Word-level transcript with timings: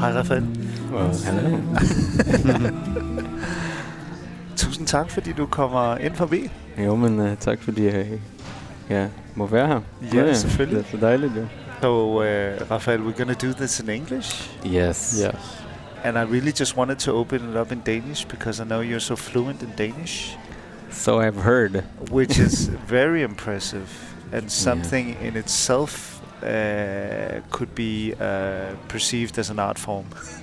Hej 0.00 0.12
Rafael. 0.12 0.42
Hello. 1.24 1.58
Tusind 4.56 4.86
tak, 4.86 5.10
fordi 5.10 5.32
du 5.32 5.46
kommer 5.46 5.96
ind 5.96 6.14
forbi. 6.14 6.50
jo, 6.78 6.96
men 6.96 7.18
uh, 7.20 7.36
tak 7.40 7.62
fordi 7.62 7.84
jeg 7.86 8.06
ja, 8.90 9.06
må 9.34 9.46
være 9.46 9.66
her. 9.66 9.80
Ja, 10.14 10.34
selvfølgelig. 10.34 10.78
Det 10.78 10.86
er 10.86 10.90
så 10.98 11.06
dejligt, 11.06 11.32
jo. 11.36 11.42
So, 11.82 12.14
uh, 12.14 12.70
Rafael, 12.70 13.00
we're 13.00 13.24
going 13.24 13.40
to 13.40 13.46
do 13.46 13.52
this 13.52 13.80
in 13.80 13.88
English. 13.90 14.50
Yes. 14.64 15.20
Yes. 15.24 15.62
And 16.04 16.18
I 16.18 16.22
really 16.22 16.52
just 16.60 16.76
wanted 16.76 16.96
to 16.96 17.12
open 17.12 17.50
it 17.50 17.56
up 17.56 17.72
in 17.72 17.80
Danish 17.86 18.24
because 18.28 18.62
I 18.62 18.64
know 18.64 18.80
you're 18.80 19.00
so 19.00 19.16
fluent 19.16 19.62
in 19.62 19.72
Danish, 19.78 20.36
So 20.90 21.20
I've 21.20 21.42
heard. 21.42 21.84
which 22.10 22.38
is 22.38 22.70
very 22.88 23.22
impressive 23.22 23.86
and 24.32 24.50
something 24.66 25.16
in 25.22 25.36
itself 25.36 26.15
uh, 26.42 27.40
could 27.50 27.74
be 27.74 28.14
uh, 28.20 28.74
perceived 28.88 29.38
as 29.38 29.50
an 29.50 29.58
art 29.58 29.78
form. 29.78 30.06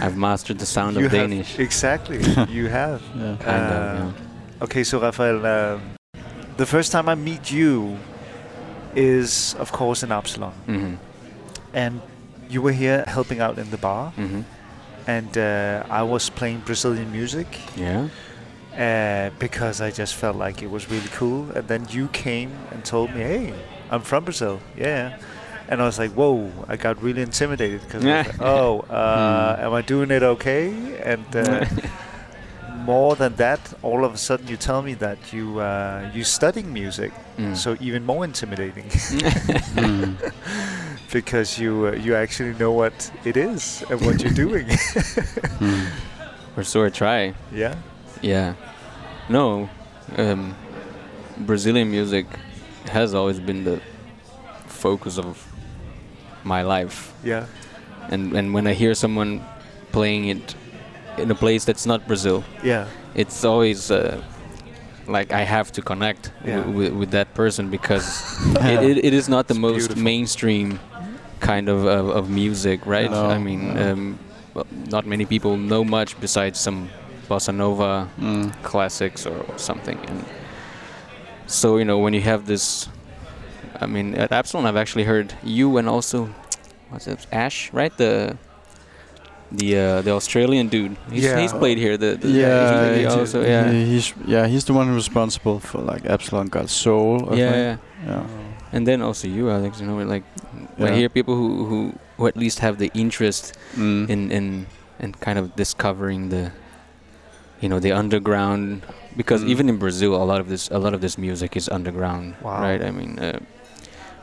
I've 0.00 0.16
mastered 0.16 0.58
the 0.58 0.66
sound 0.66 0.96
You 0.96 1.06
of 1.06 1.12
have- 1.12 1.20
Danish. 1.30 1.58
Exactly, 1.58 2.18
you 2.48 2.68
have. 2.68 3.02
Yeah. 3.14 3.36
Kind 3.40 3.62
of, 3.72 3.72
Uh, 3.72 4.04
yeah. 4.06 4.62
Okay, 4.64 4.84
so 4.84 5.00
Rafael, 5.00 5.44
um, 5.46 5.80
the 6.56 6.66
first 6.66 6.92
time 6.92 7.08
I 7.08 7.14
meet 7.14 7.50
you 7.52 7.96
is, 8.94 9.54
of 9.58 9.70
course, 9.72 10.02
in 10.02 10.10
Absalon. 10.12 10.52
Mm-hmm. 10.66 10.94
And 11.74 12.00
you 12.48 12.62
were 12.62 12.72
here 12.72 13.04
helping 13.06 13.40
out 13.40 13.58
in 13.58 13.70
the 13.70 13.76
bar, 13.78 14.12
Mm-hmm. 14.16 14.40
and 15.06 15.36
uh, 15.38 15.82
I 15.90 16.02
was 16.02 16.30
playing 16.30 16.60
Brazilian 16.64 17.10
music 17.12 17.46
Yeah. 17.76 18.08
uh, 18.78 19.30
because 19.38 19.80
I 19.80 19.90
just 19.90 20.14
felt 20.14 20.36
like 20.36 20.62
it 20.62 20.70
was 20.70 20.88
really 20.90 21.08
cool. 21.18 21.50
And 21.54 21.68
then 21.68 21.86
you 21.90 22.08
came 22.08 22.50
and 22.72 22.84
told 22.84 23.10
me, 23.14 23.20
"Hey, 23.22 23.52
I'm 23.90 24.02
from 24.02 24.24
Brazil." 24.24 24.60
Yeah. 24.76 25.18
And 25.68 25.80
I 25.82 25.84
was 25.84 25.98
like, 25.98 26.12
"Whoa!" 26.12 26.50
I 26.68 26.76
got 26.76 27.02
really 27.02 27.22
intimidated 27.22 27.80
because, 27.82 28.04
like, 28.04 28.40
"Oh, 28.40 28.80
uh, 28.90 29.56
am 29.60 29.72
I 29.74 29.82
doing 29.82 30.10
it 30.12 30.22
okay?" 30.22 30.72
And 31.04 31.26
uh, 31.36 31.64
more 32.84 33.16
than 33.16 33.34
that, 33.36 33.60
all 33.82 34.04
of 34.04 34.14
a 34.14 34.16
sudden 34.16 34.46
you 34.48 34.56
tell 34.56 34.80
me 34.82 34.94
that 34.94 35.18
you 35.32 35.58
uh, 35.60 36.10
you 36.14 36.22
studying 36.24 36.72
music, 36.72 37.12
Mm. 37.38 37.54
so 37.56 37.76
even 37.80 38.04
more 38.06 38.24
intimidating 38.24 38.84
Mm. 39.76 40.16
because 41.12 41.58
you 41.58 41.88
uh, 41.88 41.92
you 41.92 42.14
actually 42.14 42.54
know 42.58 42.72
what 42.72 43.10
it 43.24 43.36
is 43.36 43.82
and 43.90 44.00
what 44.00 44.22
you're 44.22 44.32
doing. 44.46 44.66
Mm. 44.68 45.86
or 46.56 46.62
so 46.64 46.84
I 46.84 46.90
try. 46.90 47.34
yeah. 47.52 47.74
Yeah. 48.22 48.54
No. 49.28 49.68
Um, 50.16 50.54
Brazilian 51.38 51.90
music 51.90 52.26
has 52.88 53.14
always 53.14 53.40
been 53.40 53.64
the 53.64 53.80
focus 54.66 55.18
of 55.18 55.36
my 56.44 56.62
life. 56.62 57.12
Yeah. 57.24 57.46
And 58.10 58.32
and 58.36 58.54
when 58.54 58.66
I 58.66 58.72
hear 58.74 58.94
someone 58.94 59.40
playing 59.92 60.28
it 60.28 60.54
in 61.18 61.30
a 61.30 61.34
place 61.34 61.64
that's 61.64 61.86
not 61.86 62.06
Brazil, 62.06 62.44
Yeah. 62.62 62.86
it's 63.14 63.44
always 63.44 63.90
uh, 63.90 64.20
like 65.08 65.32
I 65.32 65.42
have 65.44 65.70
to 65.72 65.82
connect 65.82 66.30
Yeah. 66.44 66.66
with, 66.66 67.10
that 67.10 67.34
person 67.34 67.70
because 67.70 68.04
it, 68.56 68.82
it, 68.82 69.04
it 69.04 69.14
is 69.14 69.28
not 69.28 69.46
the 69.48 69.54
It's 69.54 69.60
most 69.60 69.78
beautiful. 69.78 70.02
mainstream 70.02 70.78
kind 71.40 71.68
of, 71.68 71.84
of, 71.86 72.08
of 72.08 72.30
music, 72.30 72.80
right? 72.86 73.10
No, 73.10 73.26
I 73.26 73.38
mean, 73.38 73.74
no. 73.74 73.92
um, 73.92 74.18
not 74.90 75.06
many 75.06 75.24
people 75.26 75.56
know 75.56 75.84
much 75.84 76.18
besides 76.20 76.58
some 76.60 76.88
bossa 77.28 77.52
nova 77.54 78.08
Mm. 78.20 78.52
classics 78.62 79.26
or 79.26 79.44
something. 79.56 79.98
And 80.08 80.24
so 81.46 81.78
you 81.78 81.84
know 81.84 81.98
when 81.98 82.14
you 82.14 82.20
have 82.22 82.46
this, 82.46 82.88
I 83.80 83.86
mean, 83.86 84.14
at 84.14 84.32
Absalon 84.32 84.66
I've 84.66 84.76
actually 84.76 85.04
heard 85.04 85.34
you 85.42 85.76
and 85.78 85.88
also 85.88 86.28
what's 86.90 87.06
it, 87.06 87.26
Ash, 87.32 87.72
right? 87.72 87.96
The 87.96 88.36
the 89.52 89.76
uh, 89.78 90.02
the 90.02 90.10
Australian 90.10 90.68
dude. 90.68 90.96
He's, 91.10 91.24
Yeah. 91.24 91.38
he's 91.40 91.52
played 91.52 91.78
here. 91.78 91.96
The, 91.96 92.16
the 92.16 92.28
Yeah, 92.28 92.94
he 92.94 93.00
he- 93.00 93.06
also 93.06 93.42
yeah. 93.42 93.70
he- 93.70 93.84
he's 93.86 94.12
yeah 94.26 94.46
he's 94.46 94.64
the 94.64 94.72
one 94.72 94.92
responsible 94.94 95.60
for 95.60 95.78
like 95.80 96.04
Absalon 96.06 96.48
Got 96.48 96.68
Soul. 96.68 97.28
I 97.30 97.36
yeah, 97.36 97.54
yeah. 97.54 97.76
yeah. 98.06 98.26
And 98.72 98.86
then 98.86 99.00
also 99.02 99.28
you, 99.28 99.48
Alex. 99.50 99.80
You 99.80 99.86
know, 99.86 99.96
like 100.02 100.24
when 100.76 100.92
I 100.92 100.96
hear 100.96 101.08
people 101.08 101.34
who, 101.36 101.64
who 101.66 101.92
who 102.16 102.26
at 102.26 102.36
least 102.36 102.58
have 102.58 102.78
the 102.78 102.90
interest 102.94 103.54
Mm. 103.76 104.08
in 104.10 104.30
in 104.32 104.66
in 104.98 105.12
kind 105.12 105.38
of 105.38 105.54
discovering 105.56 106.30
the 106.30 106.50
you 107.60 107.68
know 107.68 107.78
the 107.78 107.92
underground 107.92 108.82
because 109.16 109.42
Mm. 109.44 109.48
even 109.52 109.68
in 109.68 109.76
Brazil 109.78 110.14
a 110.14 110.24
lot 110.24 110.40
of 110.40 110.48
this 110.48 110.70
a 110.70 110.78
lot 110.78 110.94
of 110.94 111.00
this 111.00 111.16
music 111.18 111.56
is 111.56 111.68
underground 111.68 112.34
Wow. 112.42 112.60
right 112.62 112.82
I 112.82 112.90
mean 112.90 113.18
uh, 113.18 113.38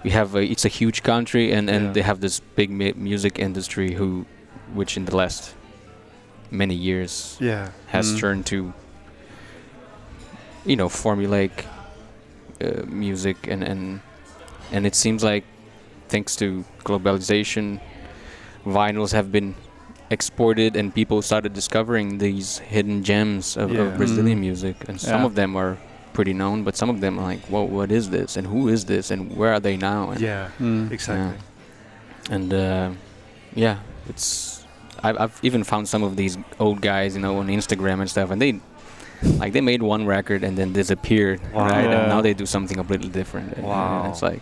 we 0.04 0.10
have 0.12 0.36
a, 0.36 0.44
it's 0.44 0.66
a 0.66 0.70
huge 0.80 1.02
country 1.04 1.52
and 1.56 1.70
and 1.70 1.84
Yeah. 1.86 1.94
they 1.94 2.02
have 2.04 2.20
this 2.20 2.42
big 2.56 2.70
mu- 2.70 2.94
music 2.96 3.40
industry 3.40 3.94
who 4.00 4.26
which 4.74 4.98
in 4.98 5.06
the 5.06 5.16
last 5.16 5.56
many 6.52 6.76
years 6.76 7.38
Yeah. 7.40 7.70
has 7.88 8.06
Mm. 8.14 8.20
turned 8.20 8.46
to 8.54 8.74
you 10.66 10.76
know 10.76 10.88
formulaic 10.90 11.66
uh, 12.64 12.84
music 12.88 13.48
and 13.48 13.64
and 13.64 14.00
and 14.72 14.86
it 14.86 14.96
seems 14.96 15.24
like 15.24 15.44
thanks 16.10 16.36
to 16.36 16.64
globalization 16.84 17.80
vinyls 18.66 19.12
have 19.14 19.32
been 19.32 19.56
exported 20.14 20.76
and 20.80 20.94
people 20.94 21.22
started 21.22 21.52
discovering 21.54 22.18
these 22.20 22.60
hidden 22.74 23.04
gems 23.04 23.58
of, 23.58 23.68
Yeah. 23.72 23.82
of 23.82 23.98
Brazilian 23.98 24.38
Mm. 24.38 24.48
music 24.50 24.76
and 24.88 24.96
some 25.02 25.24
of 25.26 25.34
them 25.36 25.52
are 25.62 25.74
pretty 26.18 26.34
known 26.42 26.64
but 26.64 26.74
some 26.82 26.90
of 26.94 26.98
them 27.04 27.14
are 27.20 27.26
like 27.34 27.42
whoa 27.52 27.64
what 27.78 27.90
is 27.92 28.06
this 28.18 28.38
and 28.38 28.46
who 28.54 28.62
is 28.76 28.82
this 28.86 29.06
and 29.14 29.20
where 29.40 29.52
are 29.56 29.60
they 29.68 29.76
now 29.92 30.02
and, 30.12 30.22
Yeah. 30.22 30.48
Mm. 30.62 30.92
Exactly. 30.96 31.38
and 32.36 32.54
uh, 32.54 32.90
yeah 33.56 33.78
it's 34.12 34.62
I've, 35.06 35.18
I've 35.24 35.38
even 35.44 35.64
found 35.72 35.84
some 35.94 36.04
of 36.08 36.16
these 36.22 36.38
old 36.66 36.80
guys 36.92 37.10
you 37.16 37.22
know 37.26 37.34
on 37.42 37.48
Instagram 37.60 37.98
and 38.04 38.10
stuff 38.16 38.30
and 38.32 38.40
they 38.44 38.52
like 39.42 39.52
they 39.56 39.62
made 39.72 39.82
one 39.82 40.06
record 40.06 40.44
and 40.48 40.54
then 40.60 40.70
disappeared 40.82 41.40
Wow. 41.54 41.68
right 41.74 41.90
and 41.96 42.04
now 42.14 42.22
they 42.22 42.34
do 42.44 42.46
something 42.46 42.78
completely 42.78 43.10
different 43.20 43.58
Wow. 43.58 44.04
and 44.04 44.14
it's 44.14 44.22
like 44.30 44.42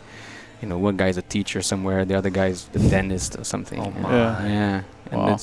you 0.61 0.67
know 0.69 0.77
one 0.87 0.95
guy's 1.01 1.17
a 1.17 1.25
teacher 1.35 1.61
somewhere 1.71 1.99
the 2.05 2.15
other 2.19 2.29
guy's 2.41 2.59
the 2.75 2.79
dentist 2.93 3.31
or 3.39 3.43
something 3.53 3.79
Oh 3.79 3.91
my. 4.03 4.09
Yeah. 4.11 4.31
yeah 4.57 4.77
and 5.00 5.00
Wow. 5.17 5.37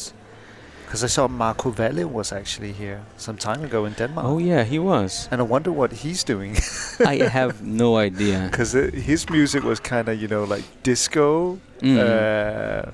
Because 0.87 1.05
I 1.05 1.09
saw 1.09 1.29
Marco 1.29 1.71
Valle 1.71 2.07
was 2.09 2.33
actually 2.33 2.73
here 2.73 3.01
some 3.19 3.37
time 3.37 3.63
ago 3.65 3.85
in 3.85 3.93
Denmark. 3.93 4.27
oh 4.27 4.39
yeah 4.39 4.65
he 4.65 4.79
was 4.79 5.29
And 5.31 5.41
I 5.41 5.45
wonder 5.45 5.71
what 5.71 5.93
he's 5.93 6.25
doing. 6.25 6.57
I 7.05 7.29
have 7.29 7.61
no 7.63 7.99
idea 8.01 8.39
Because 8.51 8.73
his 9.07 9.29
music 9.31 9.63
was 9.65 9.81
kind 9.81 10.09
of, 10.09 10.15
you 10.23 10.29
know, 10.29 10.45
like 10.55 10.65
disco. 10.83 11.59
Mm. 11.83 11.99
Uh, 11.99 12.91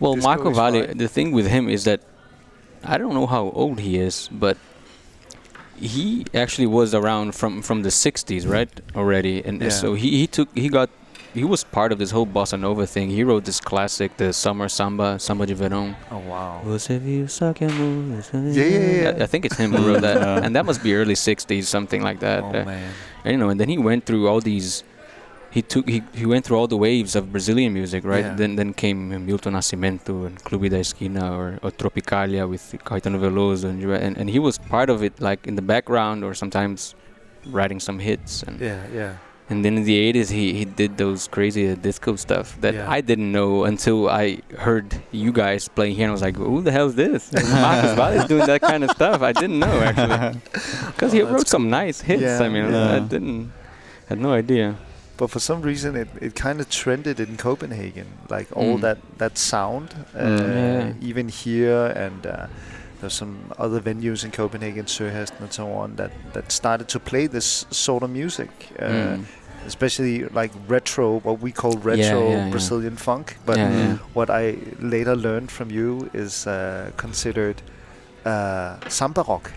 well 0.00 0.14
disco 0.14 0.28
Marco 0.28 0.50
Valle 0.50 0.86
the 0.94 1.08
thing 1.08 1.32
with 1.34 1.46
him 1.48 1.68
is 1.68 1.82
that 1.84 2.00
I 2.84 2.96
don't 2.98 3.12
know 3.14 3.26
how 3.26 3.50
old 3.54 3.80
he 3.80 3.98
is 3.98 4.28
but 4.30 4.56
he 5.76 6.24
actually 6.32 6.66
was 6.66 6.94
around 6.94 7.34
from 7.34 7.60
from 7.62 7.82
the 7.82 7.90
60s 7.90 8.46
right 8.48 8.70
already 8.94 9.42
and 9.44 9.60
Yeah. 9.60 9.68
so 9.70 9.94
he, 9.94 10.08
he 10.20 10.26
took 10.26 10.48
he 10.54 10.68
got 10.68 10.88
he 11.38 11.44
was 11.44 11.62
part 11.78 11.90
of 11.92 11.98
this 12.02 12.10
whole 12.16 12.26
bossa 12.36 12.56
nova 12.58 12.84
thing 12.94 13.06
he 13.18 13.22
wrote 13.28 13.44
this 13.50 13.60
classic 13.70 14.10
the 14.22 14.28
summer 14.32 14.68
samba 14.78 15.08
samba 15.26 15.44
de 15.50 15.54
verão 15.62 15.94
oh, 16.10 16.22
wow. 16.32 16.60
Você 16.64 16.98
viu 16.98 17.28
só 17.28 17.52
que 17.52 17.64
amor- 17.64 18.22
Yeah, 18.32 18.64
yeah, 18.64 19.02
yeah. 19.02 19.20
I, 19.20 19.24
I 19.24 19.26
think 19.32 19.44
it's 19.44 19.58
him 19.62 19.70
who 19.76 19.82
wrote 19.88 20.00
that 20.08 20.16
Yeah. 20.16 20.40
and 20.44 20.56
that 20.56 20.64
must 20.70 20.82
be 20.82 20.94
early 21.00 21.14
60s 21.14 21.64
something 21.76 22.02
like 22.08 22.20
that 22.20 22.42
Oh, 22.42 22.48
Uh, 22.48 22.64
man. 22.64 22.90
and, 23.24 23.32
you 23.32 23.38
know 23.38 23.50
and 23.50 23.58
then 23.60 23.68
he 23.68 23.78
went 23.90 24.04
through 24.06 24.24
all 24.30 24.40
these 24.40 24.82
he 25.56 25.62
took 25.62 25.88
he, 25.88 26.02
he 26.14 26.26
went 26.26 26.44
through 26.44 26.58
all 26.60 26.68
the 26.68 26.76
waves 26.88 27.12
of 27.16 27.22
Brazilian 27.32 27.72
music 27.80 28.02
right 28.04 28.24
Yeah. 28.26 28.34
then 28.40 28.56
then 28.56 28.70
came 28.84 28.98
Milton 29.28 29.52
Nascimento 29.54 30.14
and 30.26 30.34
Clube 30.46 30.68
da 30.74 30.78
Esquina 30.86 31.24
or, 31.40 31.48
or 31.62 31.70
Tropicalia 31.70 32.44
with 32.48 32.62
Caetano 32.88 33.18
Veloso 33.24 33.68
and, 33.72 33.82
and 34.06 34.14
and 34.20 34.26
he 34.36 34.38
was 34.48 34.56
part 34.74 34.88
of 34.94 34.98
it 35.08 35.14
like 35.28 35.40
in 35.50 35.54
the 35.60 35.66
background 35.74 36.18
or 36.26 36.32
sometimes 36.34 36.94
writing 37.58 37.80
some 37.88 37.98
hits 38.08 38.42
and 38.46 38.60
Yeah, 38.60 38.80
yeah. 39.00 39.12
And 39.48 39.64
then 39.64 39.76
in 39.78 39.84
the 39.84 40.12
80s 40.12 40.30
he, 40.30 40.54
he 40.54 40.64
did 40.64 40.96
those 40.98 41.28
crazy 41.28 41.70
uh, 41.70 41.76
disco 41.76 42.16
stuff 42.16 42.60
that 42.62 42.74
Yeah. 42.74 42.90
I 42.90 43.00
didn't 43.00 43.30
know 43.30 43.64
until 43.64 44.08
I 44.10 44.38
heard 44.58 44.86
you 45.12 45.30
guys 45.32 45.68
playing 45.68 45.94
here 45.94 46.04
and 46.06 46.10
I 46.10 46.16
was 46.18 46.22
like 46.28 46.36
who 46.36 46.62
the 46.62 46.72
hell 46.72 46.88
is 46.88 46.96
this 46.96 47.32
Marcos 47.66 47.94
Valle 47.94 48.14
is 48.20 48.24
doing 48.24 48.46
that 48.46 48.60
kind 48.60 48.82
of 48.82 48.90
stuff 48.90 49.22
I 49.22 49.32
didn't 49.32 49.60
know 49.60 49.76
actually 49.88 50.40
because 50.92 51.12
he 51.12 51.22
Oh, 51.22 51.26
that's 51.26 51.34
wrote 51.34 51.48
some 51.48 51.70
nice 51.70 52.00
hits 52.00 52.22
Yeah, 52.22 52.40
I 52.42 52.48
mean 52.48 52.72
yeah. 52.72 52.96
I 52.96 52.98
didn't 52.98 53.52
had 54.08 54.18
no 54.18 54.32
idea 54.32 54.74
But 55.16 55.30
for 55.30 55.40
some 55.40 55.62
reason, 55.62 55.96
it, 55.96 56.08
it 56.20 56.32
kind 56.46 56.60
of 56.60 56.66
trended 56.68 57.16
in 57.24 57.36
Copenhagen, 57.38 58.06
like 58.28 58.48
all 58.58 58.76
Mm. 58.76 58.82
that 58.86 58.98
that 59.22 59.38
sound. 59.38 59.88
Uh, 60.12 60.44
Yeah. 60.44 60.92
Even 61.10 61.26
here, 61.42 61.82
and 62.04 62.20
uh, 62.26 62.46
there's 63.00 63.14
some 63.14 63.36
other 63.58 63.80
venues 63.80 64.24
in 64.24 64.30
Copenhagen, 64.30 64.86
Søhesten 64.86 65.40
and 65.40 65.52
so 65.52 65.72
on, 65.72 65.96
that 65.96 66.10
that 66.32 66.50
started 66.52 66.88
to 66.88 66.98
play 67.00 67.26
this 67.28 67.66
sort 67.70 68.02
of 68.02 68.10
music. 68.10 68.50
Uh, 68.78 69.16
Mm. 69.16 69.24
Especially 69.66 70.24
like 70.34 70.52
retro, 70.68 71.18
what 71.24 71.40
we 71.42 71.50
call 71.50 71.72
retro 71.72 72.28
yeah, 72.30 72.36
yeah. 72.44 72.50
Brazilian 72.50 72.96
funk. 72.96 73.36
But 73.44 73.56
yeah, 73.56 73.70
yeah. 73.72 73.96
what 74.14 74.30
I 74.30 74.58
later 74.78 75.16
learned 75.16 75.50
from 75.50 75.70
you 75.72 76.08
is 76.14 76.46
uh, 76.46 76.92
considered 76.96 77.62
uh, 78.24 78.76
samba 78.88 79.22
rock. 79.22 79.50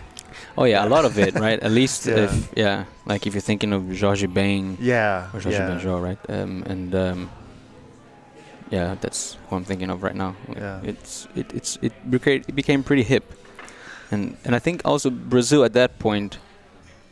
Oh 0.57 0.63
yeah, 0.65 0.83
a 0.83 0.89
lot 0.89 1.05
of 1.05 1.17
it, 1.19 1.35
right? 1.35 1.59
At 1.61 1.71
least 1.71 2.05
Yeah. 2.07 2.23
if 2.23 2.49
yeah, 2.57 2.83
like 3.05 3.27
if 3.27 3.33
you're 3.35 3.41
thinking 3.45 3.71
of 3.73 3.99
Jorge 3.99 4.25
Ben 4.27 4.77
Yeah, 4.81 5.27
or 5.33 5.39
Jorge 5.41 5.51
yeah. 5.51 5.69
Benjor, 5.69 6.01
right? 6.01 6.19
Um, 6.29 6.63
and 6.65 6.95
um, 6.95 7.29
yeah, 8.69 8.95
that's 9.01 9.37
who 9.49 9.55
I'm 9.55 9.63
thinking 9.65 9.89
of 9.89 10.03
right 10.03 10.15
now. 10.15 10.35
Yeah. 10.55 10.81
It's 10.83 11.27
it 11.35 11.53
it's 11.53 11.77
it 11.81 11.93
became 12.09 12.43
it 12.47 12.55
became 12.55 12.83
pretty 12.83 13.03
hip, 13.03 13.23
and 14.11 14.37
and 14.45 14.55
I 14.55 14.59
think 14.59 14.81
also 14.85 15.09
Brazil 15.09 15.63
at 15.63 15.73
that 15.73 15.99
point 15.99 16.37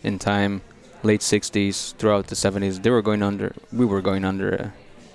in 0.04 0.20
time, 0.20 0.62
late 1.04 1.22
'60s 1.22 1.96
throughout 1.98 2.28
the 2.28 2.36
'70s, 2.36 2.82
they 2.84 2.90
were 2.92 3.02
going 3.02 3.24
under. 3.24 3.54
We 3.74 3.86
were 3.86 4.02
going 4.02 4.24
under 4.26 4.50
a 4.50 4.74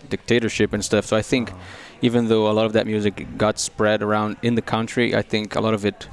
dictatorship 0.08 0.72
and 0.72 0.84
stuff. 0.84 1.06
So 1.06 1.16
I 1.16 1.22
think 1.22 1.50
Oh. 1.52 1.56
even 2.02 2.28
though 2.28 2.50
a 2.50 2.54
lot 2.58 2.66
of 2.66 2.72
that 2.72 2.86
music 2.86 3.26
got 3.38 3.58
spread 3.58 4.02
around 4.02 4.36
in 4.42 4.54
the 4.56 4.62
country, 4.62 5.14
I 5.14 5.22
think 5.22 5.54
a 5.54 5.60
lot 5.60 5.74
of 5.74 5.84
it 5.86 6.08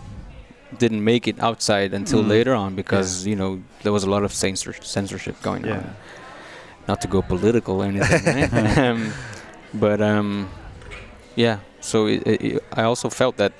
didn't 0.78 1.04
make 1.04 1.28
it 1.28 1.40
outside 1.40 1.94
until 1.96 2.22
Mm. 2.24 2.28
later 2.30 2.54
on 2.54 2.76
because 2.76 3.26
you 3.26 3.36
know 3.36 3.60
there 3.84 3.92
was 3.92 4.04
a 4.04 4.10
lot 4.10 4.24
of 4.24 4.32
censor- 4.32 4.84
censorship 4.84 5.36
going 5.42 5.66
Yeah. 5.66 5.78
on. 5.78 5.96
Not 6.88 7.02
to 7.02 7.08
go 7.08 7.22
political 7.22 7.82
or 7.82 7.86
anything, 7.86 8.78
um, 8.86 9.12
but 9.74 10.02
um, 10.02 10.50
yeah. 11.36 11.60
So 11.82 12.08
it, 12.08 12.24
it, 12.28 12.64
I 12.74 12.84
also 12.84 13.10
felt 13.10 13.38
that 13.38 13.54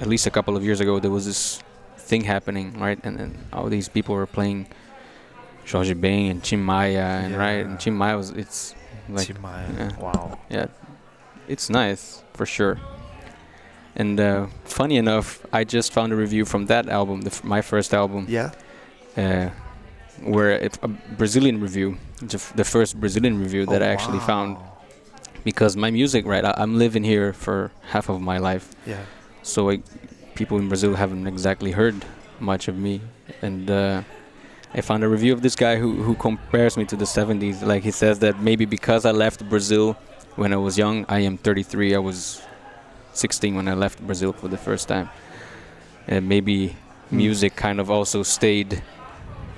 at 0.00 0.06
least 0.06 0.26
a 0.26 0.30
couple 0.30 0.56
of 0.56 0.64
years 0.64 0.80
ago 0.80 0.98
there 1.00 1.10
was 1.10 1.24
this 1.26 1.62
thing 1.96 2.24
happening, 2.24 2.78
right? 2.78 2.98
And 3.04 3.18
then 3.18 3.38
all 3.52 3.68
these 3.68 3.88
people 3.88 4.14
were 4.14 4.26
playing 4.26 4.66
Jorge 5.70 5.94
Ben 5.94 6.30
and 6.30 6.42
Tim 6.44 6.64
Maia, 6.64 6.98
and 7.24 7.36
right, 7.36 7.58
Yeah. 7.58 7.64
and 7.64 7.80
Tim 7.80 7.94
Maia 7.96 8.16
was 8.16 8.30
it's 8.30 8.74
like 9.08 9.28
yeah. 9.28 9.90
Wow. 9.98 10.38
yeah, 10.50 10.66
it's 11.48 11.70
nice 11.70 12.22
for 12.34 12.46
sure. 12.46 12.78
And 13.94 14.18
uh, 14.18 14.46
funny 14.64 14.96
enough, 14.96 15.44
I 15.52 15.64
just 15.64 15.92
found 15.92 16.12
a 16.12 16.16
review 16.16 16.44
from 16.46 16.66
that 16.66 16.88
album, 16.88 17.20
the 17.22 17.30
f- 17.30 17.44
my 17.44 17.60
first 17.60 17.92
album, 17.92 18.24
Yeah. 18.28 18.52
uh, 19.18 19.50
where 20.22 20.50
it, 20.52 20.78
a 20.82 20.88
Brazilian 20.88 21.60
review, 21.60 21.98
the, 22.22 22.36
f- 22.36 22.54
the 22.56 22.64
first 22.64 22.98
Brazilian 22.98 23.38
review 23.38 23.66
that 23.66 23.82
Oh, 23.82 23.84
I 23.84 23.88
actually 23.88 24.20
found, 24.20 24.56
wow. 24.56 24.71
Because 25.44 25.76
my 25.76 25.90
music, 25.90 26.24
right? 26.26 26.44
I, 26.44 26.54
I'm 26.56 26.78
living 26.78 27.04
here 27.04 27.32
for 27.32 27.70
half 27.90 28.08
of 28.08 28.20
my 28.20 28.38
life, 28.38 28.70
Yeah. 28.86 29.04
so 29.42 29.70
I, 29.70 29.82
people 30.34 30.58
in 30.58 30.68
Brazil 30.68 30.94
haven't 30.94 31.26
exactly 31.26 31.72
heard 31.72 32.04
much 32.40 32.68
of 32.68 32.76
me, 32.76 33.00
and 33.42 33.70
uh, 33.70 34.02
I 34.74 34.80
found 34.80 35.04
a 35.04 35.08
review 35.08 35.32
of 35.32 35.42
this 35.42 35.54
guy 35.56 35.76
who 35.76 36.02
who 36.02 36.14
compares 36.14 36.76
me 36.76 36.84
to 36.86 36.96
the 36.96 37.04
70s. 37.06 37.62
Like 37.62 37.82
he 37.82 37.90
says 37.90 38.18
that 38.20 38.40
maybe 38.40 38.64
because 38.64 39.04
I 39.04 39.10
left 39.12 39.48
Brazil 39.48 39.96
when 40.36 40.52
I 40.52 40.56
was 40.56 40.78
young, 40.78 41.04
I 41.08 41.20
am 41.20 41.36
33. 41.36 41.94
I 41.94 41.98
was 41.98 42.40
16 43.12 43.54
when 43.54 43.68
I 43.68 43.74
left 43.74 44.00
Brazil 44.06 44.32
for 44.32 44.48
the 44.48 44.56
first 44.58 44.88
time, 44.88 45.08
and 46.08 46.28
maybe 46.28 46.74
Hmm. 47.10 47.16
music 47.18 47.54
kind 47.56 47.78
of 47.80 47.90
also 47.90 48.22
stayed. 48.22 48.82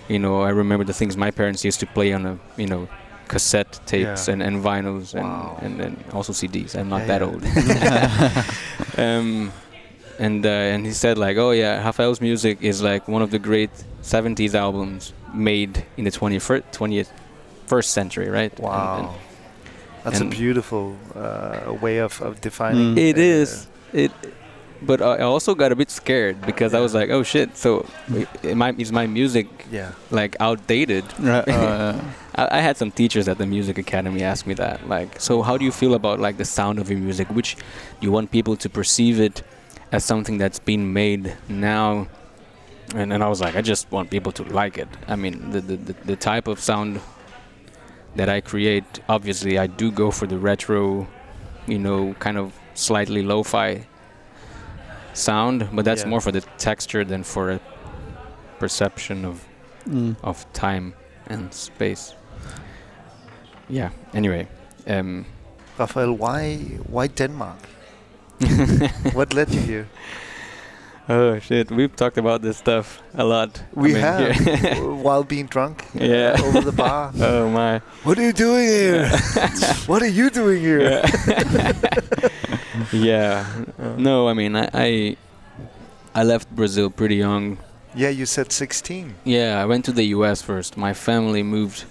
You 0.09 0.19
know, 0.19 0.43
I 0.43 0.51
remember 0.51 0.85
the 0.85 0.93
things 0.93 1.17
my 1.17 1.31
parents 1.31 1.65
used 1.65 1.79
to 1.81 1.87
play 1.87 2.13
on 2.13 2.27
a 2.27 2.39
you 2.57 2.67
know 2.67 2.89
cassette 3.29 3.81
tapes 3.87 4.27
Yeah. 4.29 4.33
and, 4.35 4.43
and 4.43 4.63
vinyls 4.65 5.15
and, 5.15 5.25
Wow. 5.29 5.59
and 5.63 5.81
and 5.81 5.97
also 6.13 6.33
CDs. 6.33 6.75
I'm 6.75 6.89
not 6.89 7.01
Yeah, 7.03 7.19
that 7.19 7.21
yeah. 7.21 7.29
old. 7.29 7.43
um, 8.99 9.53
and 10.19 10.47
uh, 10.47 10.49
and 10.75 10.87
he 10.87 10.93
said 10.93 11.19
like, 11.19 11.37
oh 11.37 11.51
yeah, 11.53 11.85
Rafael's 11.85 12.21
music 12.21 12.59
is 12.61 12.83
like 12.83 13.09
one 13.09 13.23
of 13.23 13.31
the 13.31 13.39
great 13.39 13.71
'70s 14.03 14.55
albums 14.55 15.13
made 15.33 15.85
in 15.97 16.05
the 16.05 16.11
21st 16.11 16.63
20th 16.73 17.09
first 17.67 17.91
century, 17.91 18.29
right? 18.29 18.53
Wow. 18.61 18.99
and 18.99 19.09
That's 20.05 20.21
a 20.21 20.25
beautiful 20.27 20.97
uh, 21.17 21.75
way 21.81 21.99
of, 21.99 22.21
of 22.21 22.41
defining. 22.41 22.95
Mm. 22.95 22.99
it 22.99 23.17
uh, 23.19 23.99
it, 24.05 24.13
but 24.83 25.01
I 25.01 25.21
also 25.23 25.55
got 25.55 25.73
a 25.73 25.77
bit 25.77 25.91
scared 25.91 26.41
because 26.43 26.75
I 26.75 26.81
was 26.81 26.95
like, 26.95 27.11
oh 27.11 27.23
shit, 27.23 27.57
so 27.57 27.87
my, 28.55 28.75
is 28.79 28.93
my 28.93 29.07
music 29.07 29.47
Yeah. 29.71 29.93
like 30.11 30.37
outdated? 30.41 31.05
Right, 31.19 31.49
uh, 31.49 31.99
I, 32.35 32.59
I 32.59 32.61
had 32.61 32.77
some 32.77 32.91
teachers 32.91 33.29
at 33.29 33.39
the 33.39 33.47
music 33.47 33.79
academy 33.79 34.23
ask 34.23 34.47
me 34.47 34.55
that, 34.55 34.89
like, 34.89 35.21
so 35.21 35.43
how 35.43 35.57
do 35.57 35.65
you 35.65 35.73
feel 35.73 35.95
about 35.95 36.21
like 36.21 36.37
the 36.37 36.45
sound 36.45 36.79
of 36.79 36.91
your 36.91 36.99
music? 36.99 37.29
Which 37.29 37.57
you 38.01 38.11
want 38.13 38.31
people 38.31 38.57
to 38.57 38.69
perceive 38.69 39.21
it 39.21 39.43
as 39.93 40.05
something 40.05 40.39
that's 40.39 40.59
being 40.59 40.93
made 40.93 41.35
now? 41.49 42.09
And 42.95 43.11
then 43.11 43.23
I 43.23 43.29
was 43.29 43.41
like, 43.41 43.57
I 43.57 43.63
just 43.63 43.91
want 43.91 44.11
people 44.11 44.33
to 44.33 44.43
like 44.45 44.77
it. 44.79 44.89
I 45.09 45.17
mean, 45.17 45.51
the 45.51 45.61
the, 45.61 45.77
the, 45.77 45.93
the 46.05 46.17
type 46.17 46.47
of 46.47 46.61
sound 46.61 47.01
that 48.17 48.29
I 48.29 48.41
create, 48.41 49.01
obviously, 49.09 49.59
I 49.59 49.67
do 49.67 49.91
go 49.91 50.11
for 50.11 50.27
the 50.27 50.39
retro, 50.39 51.07
you 51.67 51.79
know, 51.79 52.15
kind 52.21 52.37
of 52.39 52.53
slightly 52.75 53.23
lo-fi 53.23 53.87
sound, 55.15 55.69
but 55.73 55.85
that's 55.85 56.03
Yeah. 56.03 56.11
more 56.11 56.21
for 56.21 56.33
the 56.33 56.41
texture 56.59 57.05
than 57.05 57.23
for 57.25 57.51
a 57.51 57.59
perception 58.59 59.25
of 59.25 59.45
mm. 59.89 60.15
of 60.23 60.45
time 60.53 60.93
and 61.31 61.53
space. 61.55 62.15
Yeah. 63.69 63.91
Anyway, 64.15 64.47
um, 64.87 65.25
Raphael, 65.79 66.13
why 66.13 66.57
why 66.91 67.07
Denmark? 67.09 67.59
what 69.15 69.33
led 69.35 69.51
you 69.55 69.61
here? 69.61 69.87
oh 71.09 71.39
shit, 71.39 71.71
we've 71.71 71.95
talked 71.97 72.19
about 72.19 72.43
this 72.43 72.57
stuff 72.57 73.03
a 73.15 73.25
lot. 73.25 73.63
I 73.77 73.81
We 73.81 73.93
mean, 73.93 74.03
have 74.03 74.79
while 75.05 75.25
being 75.25 75.47
drunk. 75.47 75.83
uh, 76.01 76.05
Yeah. 76.05 76.37
over 76.45 76.61
the 76.61 76.73
bar. 76.73 77.13
oh 77.21 77.49
my. 77.51 77.81
what 78.05 78.19
are 78.19 78.23
you 78.25 78.33
doing 78.33 78.67
here? 78.69 79.09
what 79.87 80.03
are 80.03 80.09
you 80.21 80.31
doing 80.31 80.61
here? 80.63 81.03
Yeah. 82.93 83.47
yeah. 83.79 83.97
No, 83.97 84.29
I 84.29 84.35
mean, 84.35 84.57
I, 84.57 84.69
I 84.73 85.17
I 86.15 86.23
left 86.23 86.55
Brazil 86.55 86.91
pretty 86.91 87.17
young. 87.17 87.59
Yeah, 87.95 88.09
you 88.09 88.27
said 88.27 88.53
16. 88.53 89.15
Yeah, 89.25 89.61
I 89.61 89.67
went 89.67 89.85
to 89.85 89.93
the 89.93 90.05
U.S. 90.17 90.43
first. 90.43 90.77
My 90.77 90.95
family 90.95 91.43
moved. 91.43 91.85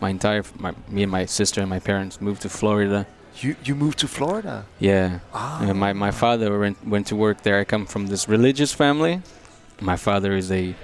My 0.00 0.08
entire, 0.08 0.42
my, 0.58 0.72
me 0.88 1.02
and 1.02 1.12
my 1.12 1.26
sister 1.26 1.60
and 1.60 1.68
my 1.68 1.80
parents 1.80 2.20
moved 2.20 2.42
to 2.42 2.48
Florida. 2.48 3.06
You 3.36 3.56
you 3.64 3.74
moved 3.74 3.98
to 3.98 4.08
Florida. 4.08 4.64
Yeah. 4.78 5.20
Ah. 5.32 5.68
Uh, 5.68 5.74
my 5.74 5.92
my 5.92 6.10
father 6.10 6.58
went 6.58 6.86
went 6.86 7.06
to 7.08 7.16
work 7.16 7.42
there. 7.42 7.58
I 7.60 7.64
come 7.64 7.86
from 7.86 8.08
this 8.08 8.28
religious 8.28 8.72
family. 8.72 9.22
My 9.80 9.96
father 9.96 10.36
is 10.36 10.50
a 10.50 10.74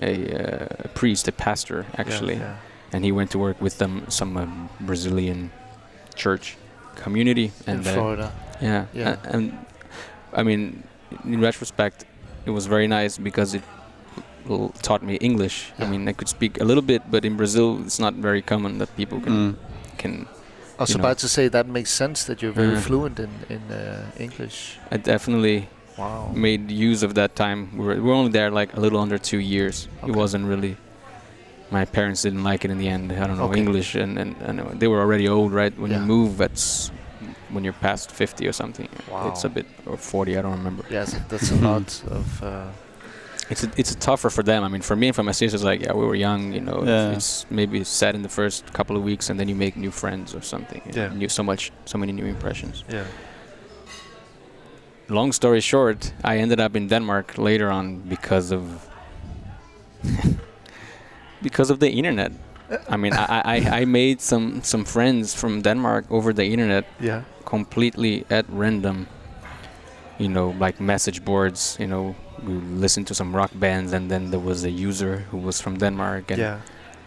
a, 0.00 0.12
uh, 0.32 0.66
a 0.84 0.88
priest, 0.88 1.28
a 1.28 1.32
pastor 1.32 1.86
actually, 1.96 2.36
yeah. 2.36 2.56
and 2.92 3.04
he 3.04 3.12
went 3.12 3.30
to 3.32 3.38
work 3.38 3.60
with 3.60 3.78
them 3.78 4.04
some 4.08 4.36
um, 4.36 4.68
Brazilian 4.80 5.50
church 6.14 6.56
community. 6.94 7.52
And 7.66 7.80
in 7.80 7.86
uh, 7.86 7.94
Florida. 7.94 8.32
Yeah, 8.60 8.84
Yeah. 8.92 9.16
a- 9.24 9.36
and 9.36 9.52
I 10.32 10.42
mean, 10.42 10.82
in 11.24 11.40
retrospect, 11.40 12.04
it 12.46 12.50
was 12.50 12.66
very 12.66 12.86
nice 12.86 13.18
because 13.18 13.54
it 13.54 13.62
taught 14.82 15.02
me 15.02 15.14
English. 15.20 15.72
I 15.78 15.84
mean, 15.86 16.08
I 16.08 16.12
could 16.12 16.28
speak 16.28 16.60
a 16.60 16.64
little 16.64 16.82
bit, 16.82 17.02
but 17.10 17.24
in 17.24 17.36
Brazil, 17.36 17.80
it's 17.84 17.98
not 17.98 18.14
very 18.14 18.42
common 18.42 18.78
that 18.78 18.88
people 18.96 19.20
can 19.20 19.32
Mm. 19.32 19.56
can. 19.98 20.26
I 20.78 20.82
was 20.82 20.90
you 20.90 20.96
know. 20.98 21.04
about 21.04 21.18
to 21.18 21.28
say 21.28 21.48
that 21.48 21.66
makes 21.66 21.90
sense 21.90 22.24
that 22.24 22.40
you're 22.40 22.52
very 22.54 22.74
Yeah. 22.74 22.80
fluent 22.88 23.18
in 23.18 23.30
in 23.50 23.60
uh, 23.70 24.06
English. 24.18 24.78
I 24.92 24.96
definitely 24.96 25.68
Wow. 25.98 26.30
made 26.34 26.70
use 26.70 27.02
of 27.02 27.14
that 27.14 27.34
time. 27.34 27.58
We 27.76 27.84
were, 27.86 27.94
we 27.96 28.00
were 28.08 28.14
only 28.14 28.30
there 28.30 28.50
like 28.60 28.70
a 28.76 28.80
little 28.80 29.00
under 29.00 29.18
two 29.18 29.40
years. 29.40 29.88
It 30.06 30.14
wasn't 30.14 30.44
really. 30.46 30.76
My 31.70 31.84
parents 31.84 32.22
didn't 32.22 32.44
like 32.44 32.64
it 32.64 32.70
in 32.70 32.78
the 32.78 32.88
end. 32.88 33.12
I 33.12 33.26
don't 33.26 33.36
know 33.36 33.50
Okay. 33.50 33.60
English, 33.60 33.94
and, 33.94 34.16
and, 34.18 34.36
and 34.46 34.80
they 34.80 34.88
were 34.88 35.00
already 35.04 35.28
old, 35.28 35.52
right? 35.52 35.74
When 35.78 35.90
Yeah. 35.90 36.00
you 36.00 36.06
move, 36.06 36.38
that's 36.38 36.90
when 37.52 37.64
you're 37.64 37.80
past 37.80 38.10
50 38.10 38.46
or 38.48 38.52
something. 38.52 38.88
It's 39.26 39.44
a 39.44 39.48
bit 39.48 39.66
or 39.86 39.96
40. 39.96 40.38
I 40.38 40.42
don't 40.42 40.52
remember. 40.58 40.84
Yes, 40.90 41.16
that's 41.28 41.50
a 41.50 41.56
lot 41.68 42.02
of. 42.10 42.42
Uh, 42.42 42.70
It's 43.50 43.64
a, 43.64 43.68
it's 43.76 43.94
tougher 43.96 44.30
for 44.30 44.44
them. 44.44 44.62
I 44.64 44.68
mean, 44.68 44.82
for 44.82 44.96
me 44.96 45.06
and 45.06 45.16
for 45.16 45.22
my 45.24 45.32
sisters, 45.32 45.62
like 45.64 45.86
yeah, 45.86 45.94
we 45.96 46.04
were 46.04 46.18
young. 46.18 46.52
You 46.54 46.60
know, 46.60 46.84
Yeah. 46.86 47.16
it's 47.16 47.46
maybe 47.50 47.84
sad 47.84 48.14
in 48.14 48.22
the 48.22 48.28
first 48.28 48.72
couple 48.72 48.96
of 48.96 49.02
weeks, 49.04 49.30
and 49.30 49.38
then 49.40 49.48
you 49.48 49.56
make 49.56 49.72
new 49.76 49.90
friends 49.90 50.34
or 50.34 50.42
something. 50.42 50.80
Yeah. 50.96 51.14
New, 51.18 51.28
so 51.28 51.42
much, 51.42 51.72
so 51.84 51.98
many 51.98 52.12
new 52.12 52.26
impressions. 52.28 52.84
yeah. 52.92 53.04
long 55.08 55.32
story 55.32 55.60
short, 55.60 56.12
I 56.24 56.38
ended 56.42 56.60
up 56.60 56.76
in 56.76 56.88
Denmark 56.88 57.38
later 57.38 57.70
on 57.72 57.98
because 58.08 58.54
of 58.56 58.62
because 61.42 61.70
of 61.72 61.78
the 61.78 61.88
internet. 61.90 62.32
I 62.88 62.96
mean, 62.96 63.12
I, 63.14 63.40
I, 63.44 63.80
I 63.80 63.84
made 63.86 64.20
some 64.20 64.60
some 64.62 64.84
friends 64.84 65.34
from 65.34 65.62
Denmark 65.62 66.04
over 66.10 66.32
the 66.34 66.44
internet 66.44 66.84
Yeah. 67.00 67.22
Completely 67.48 68.24
at 68.30 68.44
random. 68.48 69.06
You 70.18 70.28
know, 70.28 70.48
like 70.64 70.80
message 70.80 71.20
boards. 71.24 71.76
You 71.80 71.86
know, 71.86 72.14
we 72.46 72.52
listened 72.82 73.06
to 73.08 73.14
some 73.14 73.36
rock 73.36 73.50
bands, 73.54 73.92
and 73.92 74.10
then 74.10 74.30
there 74.30 74.40
was 74.40 74.64
a 74.64 74.70
user 74.70 75.16
who 75.30 75.38
was 75.38 75.60
from 75.60 75.78
Denmark, 75.78 76.30
and 76.32 76.38
Yeah. 76.40 76.58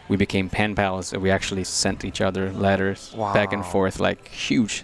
we 0.09 0.17
became 0.17 0.49
pen 0.49 0.75
pals. 0.75 1.13
And 1.13 1.21
we 1.23 1.31
actually 1.31 1.63
sent 1.65 2.03
each 2.05 2.21
other 2.21 2.51
letters 2.53 3.13
back 3.33 3.53
and 3.53 3.65
forth, 3.65 3.99
like 3.99 4.27
huge 4.49 4.83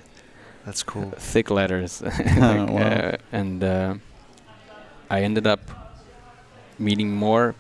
That's 0.66 0.84
cool. 0.84 1.12
thick 1.34 1.50
letters. 1.50 2.02
Like, 2.02 2.70
wow. 2.76 2.88
uh, 2.88 3.12
and 3.32 3.64
uh, 3.64 3.94
I 5.10 5.24
ended 5.24 5.48
up 5.48 5.60
meeting 6.80 7.16
more 7.16 7.54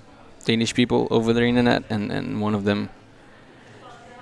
Danish 0.45 0.73
people 0.73 1.07
over 1.09 1.33
the 1.33 1.41
internet, 1.43 1.83
and, 1.89 2.11
and 2.11 2.41
one 2.43 2.57
of 2.57 2.63
them 2.63 2.89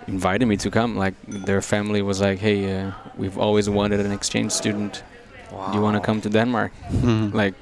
invited 0.08 0.46
me 0.48 0.58
to 0.58 0.70
come. 0.70 1.00
Like 1.06 1.14
their 1.46 1.62
family 1.62 2.02
was 2.02 2.20
like, 2.22 2.40
"Hey, 2.40 2.60
uh, 2.82 2.92
we've 3.18 3.38
always 3.38 3.70
wanted 3.70 4.00
an 4.00 4.12
exchange 4.12 4.52
student. 4.52 5.04
Wow. 5.52 5.68
Do 5.72 5.78
you 5.78 5.84
want 5.84 5.96
to 5.98 6.02
come 6.06 6.22
to 6.22 6.30
Denmark?" 6.30 6.72
Mm. 6.92 7.34
Like 7.34 7.54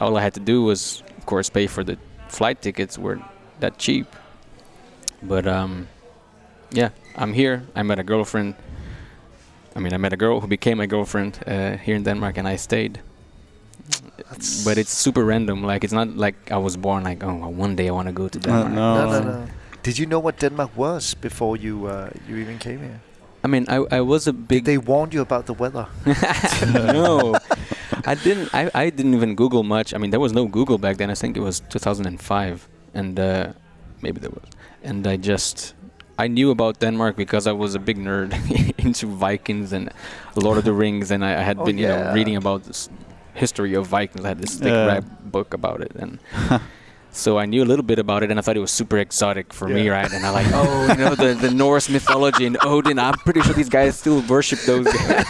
all 0.00 0.16
I 0.16 0.20
had 0.22 0.32
to 0.34 0.40
do 0.40 0.62
was, 0.64 1.02
of 1.18 1.26
course, 1.26 1.50
pay 1.52 1.66
for 1.68 1.84
the 1.84 1.96
flight 2.28 2.60
tickets. 2.62 2.98
weren't 2.98 3.22
that 3.60 3.78
cheap, 3.78 4.06
but 5.22 5.46
um, 5.46 5.86
yeah, 6.72 6.88
I'm 7.16 7.32
here. 7.34 7.62
I 7.76 7.82
met 7.82 7.98
a 7.98 8.02
girlfriend. 8.04 8.54
I 9.76 9.80
mean, 9.80 9.92
I 9.94 9.98
met 9.98 10.12
a 10.12 10.16
girl 10.16 10.40
who 10.40 10.48
became 10.48 10.76
my 10.82 10.86
girlfriend 10.86 11.38
uh, 11.46 11.76
here 11.86 11.96
in 11.96 12.02
Denmark, 12.04 12.38
and 12.38 12.48
I 12.48 12.56
stayed. 12.58 13.00
That's- 14.16 14.64
But 14.64 14.78
it's 14.78 14.92
super 15.02 15.24
random. 15.24 15.62
Like 15.72 15.84
it's 15.86 15.92
not 15.94 16.08
like 16.16 16.34
I 16.50 16.56
was 16.64 16.76
born 16.76 17.04
like, 17.04 17.24
oh, 17.26 17.34
well, 17.40 17.52
one 17.52 17.76
day 17.76 17.88
I 17.88 17.92
want 17.92 18.08
to 18.08 18.12
go 18.22 18.28
to 18.28 18.38
Denmark. 18.38 18.68
no. 18.72 18.94
no, 18.94 19.10
no, 19.10 19.20
no. 19.20 19.46
Did 19.82 19.98
you 19.98 20.06
know 20.06 20.20
what 20.20 20.38
Denmark 20.40 20.70
was 20.76 21.14
before 21.14 21.56
you 21.56 21.86
uh, 21.86 22.10
you 22.28 22.36
even 22.36 22.58
came 22.58 22.78
here? 22.80 23.00
I 23.44 23.48
mean, 23.48 23.64
I 23.68 23.76
I 23.98 24.00
was 24.00 24.26
a 24.28 24.32
big. 24.32 24.64
They 24.64 24.76
warned 24.78 25.14
you 25.14 25.22
about 25.22 25.46
the 25.46 25.54
weather. 25.54 25.86
no, 26.92 27.38
I 28.04 28.14
didn't. 28.14 28.48
I, 28.54 28.70
I 28.74 28.90
didn't 28.90 29.14
even 29.14 29.34
Google 29.34 29.62
much. 29.62 29.94
I 29.94 29.98
mean, 29.98 30.10
there 30.10 30.20
was 30.20 30.32
no 30.32 30.44
Google 30.46 30.76
back 30.78 30.96
then. 30.98 31.10
I 31.10 31.14
think 31.14 31.36
it 31.36 31.40
was 31.40 31.60
2005, 31.72 32.68
and 32.94 33.18
uh, 33.18 33.52
maybe 34.02 34.20
there 34.20 34.30
was. 34.30 34.44
And 34.82 35.06
I 35.06 35.16
just 35.16 35.74
I 36.18 36.28
knew 36.28 36.50
about 36.50 36.80
Denmark 36.80 37.16
because 37.16 37.46
I 37.50 37.52
was 37.52 37.74
a 37.74 37.78
big 37.78 37.96
nerd 37.98 38.32
into 38.84 39.06
Vikings 39.06 39.72
and 39.72 39.88
Lord 40.36 40.58
of 40.58 40.64
the 40.64 40.72
Rings, 40.74 41.10
and 41.10 41.24
I, 41.24 41.40
I 41.40 41.42
had 41.42 41.56
Oh, 41.58 41.64
been 41.64 41.78
you 41.78 41.86
know 41.88 42.12
reading 42.12 42.36
about 42.36 42.64
this 42.64 42.90
history 43.34 43.72
of 43.78 43.86
Vikings. 43.86 44.24
I 44.24 44.28
had 44.28 44.38
this 44.38 44.58
thick 44.60 44.74
Yeah. 44.74 44.86
rap 44.86 45.04
book 45.32 45.54
about 45.54 45.80
it, 45.80 45.92
and. 45.96 46.18
So 47.12 47.38
I 47.38 47.46
knew 47.46 47.62
a 47.64 47.68
little 47.68 47.82
bit 47.84 47.98
about 47.98 48.22
it, 48.22 48.30
and 48.30 48.38
I 48.38 48.42
thought 48.42 48.56
it 48.56 48.60
was 48.60 48.70
super 48.70 48.98
exotic 48.98 49.52
for 49.52 49.68
me, 49.68 49.88
right? 49.88 50.10
And 50.12 50.24
I 50.24 50.30
like, 50.30 50.46
oh, 50.54 50.86
you 50.92 50.96
know, 51.04 51.14
the, 51.14 51.34
the 51.34 51.50
Norse 51.50 51.88
mythology 51.88 52.46
and 52.46 52.56
Odin. 52.62 52.98
I'm 52.98 53.14
pretty 53.24 53.40
sure 53.42 53.52
these 53.54 53.68
guys 53.68 53.98
still 53.98 54.20
worship 54.28 54.60
those 54.60 54.86
guys, 54.86 55.26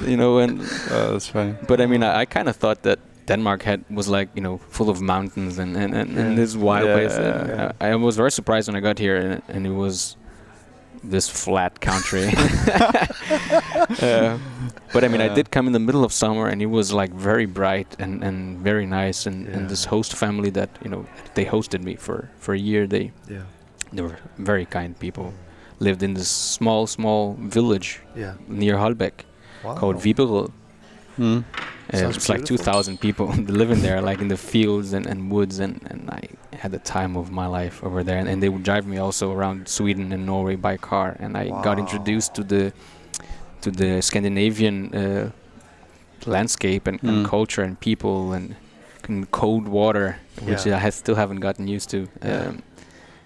you 0.06 0.16
know. 0.16 0.38
And 0.38 0.60
Oh, 0.90 1.12
that's 1.12 1.26
funny. 1.28 1.54
but 1.66 1.80
I 1.80 1.86
mean, 1.86 2.02
I, 2.02 2.20
I 2.20 2.24
kind 2.24 2.48
of 2.48 2.56
thought 2.56 2.82
that 2.82 2.98
Denmark 3.26 3.62
had 3.62 3.84
was 3.90 4.08
like 4.08 4.28
you 4.36 4.42
know 4.42 4.58
full 4.70 4.88
of 4.88 5.00
mountains 5.00 5.58
and 5.58 5.76
and, 5.76 5.92
and, 5.94 6.16
and 6.18 6.38
this 6.38 6.54
wild 6.54 6.86
Yeah, 6.86 6.94
place. 6.94 7.12
And 7.14 7.48
yeah. 7.48 7.72
I, 7.80 7.88
I 7.90 7.94
was 7.96 8.16
very 8.16 8.30
surprised 8.30 8.68
when 8.68 8.76
I 8.76 8.80
got 8.80 8.98
here, 8.98 9.16
and, 9.16 9.42
and 9.48 9.66
it 9.66 9.72
was 9.74 10.16
this 11.04 11.28
flat 11.28 11.80
country. 11.80 12.26
uh, 14.02 14.38
but 14.92 15.04
I 15.04 15.08
mean, 15.08 15.20
I 15.20 15.28
did 15.34 15.50
come 15.50 15.66
in 15.66 15.72
the 15.72 15.78
middle 15.80 16.04
of 16.04 16.12
summer, 16.12 16.48
and 16.48 16.60
it 16.62 16.66
was 16.66 16.92
like 16.92 17.12
very 17.12 17.46
bright 17.46 17.96
and, 17.98 18.22
and 18.24 18.58
very 18.64 18.86
nice. 18.86 19.26
And, 19.26 19.46
Yeah. 19.46 19.56
and 19.56 19.68
this 19.68 19.84
host 19.86 20.14
family 20.14 20.50
that 20.50 20.70
you 20.84 20.90
know 20.90 21.04
they 21.34 21.44
hosted 21.44 21.82
me 21.82 21.96
for 21.96 22.28
for 22.38 22.54
a 22.54 22.58
year. 22.58 22.86
They 22.86 23.12
Yeah, 23.30 23.42
they 23.92 24.02
were 24.02 24.16
very 24.38 24.66
kind 24.66 24.98
people. 24.98 25.32
Lived 25.78 26.02
in 26.02 26.14
this 26.14 26.28
small 26.54 26.86
small 26.86 27.36
village 27.38 28.00
yeah. 28.16 28.34
near 28.48 28.76
Holbæk 28.76 29.24
Wow. 29.64 29.74
called 29.74 29.96
Vipperød. 29.96 30.50
Hmm. 31.16 31.38
Uh, 31.94 32.08
it's 32.08 32.28
like 32.28 32.44
2,000 32.44 32.98
people 33.00 33.26
living 33.48 33.80
there, 33.82 34.00
like 34.00 34.20
in 34.20 34.28
the 34.28 34.36
fields 34.36 34.92
and, 34.92 35.06
and 35.06 35.30
woods, 35.30 35.60
and, 35.60 35.80
and 35.90 36.10
I 36.10 36.20
had 36.52 36.70
the 36.72 36.78
time 36.78 37.16
of 37.16 37.30
my 37.30 37.46
life 37.46 37.82
over 37.84 38.02
there. 38.04 38.18
And, 38.18 38.28
and 38.28 38.42
they 38.42 38.48
would 38.48 38.62
drive 38.62 38.86
me 38.86 38.98
also 38.98 39.32
around 39.32 39.68
Sweden 39.68 40.12
and 40.12 40.24
Norway 40.26 40.56
by 40.56 40.76
car, 40.76 41.16
and 41.18 41.36
I 41.36 41.48
got 41.62 41.78
introduced 41.78 42.34
to 42.34 42.44
the 42.44 42.72
to 43.62 43.70
the 43.70 44.00
Scandinavian 44.02 44.94
uh, 44.94 45.30
landscape 46.26 46.86
and, 46.86 47.02
and 47.02 47.26
Mm. 47.26 47.28
culture 47.30 47.62
and 47.64 47.78
people 47.80 48.32
and, 48.32 48.54
and 49.08 49.30
cold 49.30 49.66
water, 49.68 50.16
which 50.42 50.66
Yeah. 50.66 50.86
I 50.86 50.90
still 50.90 51.14
haven't 51.16 51.40
gotten 51.40 51.66
used 51.68 51.90
to. 51.90 51.98
Yeah. 52.22 52.48
Um, 52.48 52.62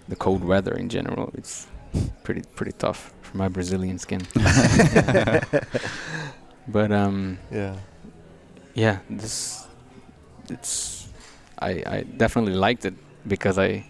the 0.09 0.15
cold 0.15 0.43
weather 0.43 0.73
in 0.73 0.89
general, 0.89 1.31
it's 1.37 1.67
pretty 2.23 2.41
pretty 2.55 2.71
tough 2.77 3.13
for 3.21 3.37
my 3.37 3.47
Brazilian 3.49 3.97
skin. 3.99 4.21
but 6.67 6.91
um, 6.91 7.37
Yeah. 7.51 7.75
yeah 8.73 8.99
this 9.09 9.67
it's 10.49 11.07
i 11.59 11.71
i 11.85 12.03
definitely 12.17 12.53
liked 12.55 12.85
it 12.85 12.93
because 13.27 13.57
i 13.57 13.85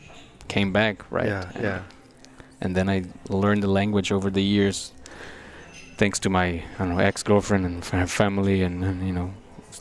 came 0.48 0.72
back 0.74 1.10
right 1.12 1.28
Yeah, 1.28 1.50
and, 1.56 1.64
yeah. 1.64 1.82
and 2.62 2.76
then 2.76 2.90
i 2.90 3.04
learned 3.30 3.64
the 3.64 3.70
language 3.70 4.12
over 4.12 4.30
the 4.30 4.44
years 4.44 4.92
thanks 5.98 6.20
to 6.20 6.30
my 6.30 6.46
i 6.46 6.64
don't 6.80 6.90
know 6.90 7.00
ex-girlfriend 7.00 7.66
and 7.66 7.86
her 7.86 8.08
family 8.08 8.62
and, 8.64 8.84
and 8.84 9.06
you 9.08 9.14
know 9.14 9.34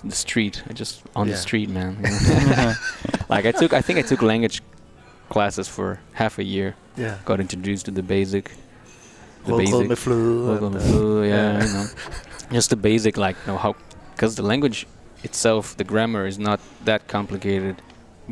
the 0.04 0.14
street 0.14 0.62
i 0.68 0.72
just 0.72 1.02
on 1.16 1.26
Yeah. 1.26 1.34
the 1.34 1.38
street 1.40 1.68
man 1.68 1.96
you 1.96 2.56
know. 2.56 2.74
like 3.28 3.46
i 3.46 3.52
took 3.52 3.72
i 3.72 3.80
think 3.82 3.98
i 3.98 4.02
took 4.02 4.22
language 4.22 4.62
classes 5.28 5.68
for 5.68 6.00
half 6.12 6.38
a 6.38 6.44
year 6.44 6.74
Yeah. 6.96 7.16
got 7.24 7.40
introduced 7.40 7.84
to 7.86 7.90
the 7.92 8.02
basic 8.02 8.52
the 9.46 9.52
Local 9.54 9.80
basic 9.88 9.98
flu. 9.98 10.44
Local 10.52 10.66
and, 10.66 10.76
uh, 10.76 10.80
flu, 10.80 11.22
yeah, 11.24 11.30
yeah. 11.32 11.64
you 11.64 11.72
know, 11.72 11.86
just 12.52 12.68
the 12.68 12.76
basic, 12.76 13.16
like 13.16 13.36
you 13.46 13.52
know 13.52 13.58
how, 13.58 13.74
because 14.12 14.34
the 14.36 14.42
language 14.42 14.86
itself, 15.24 15.74
the 15.78 15.84
grammar 15.84 16.26
is 16.26 16.38
not 16.38 16.60
that 16.84 17.08
complicated, 17.08 17.80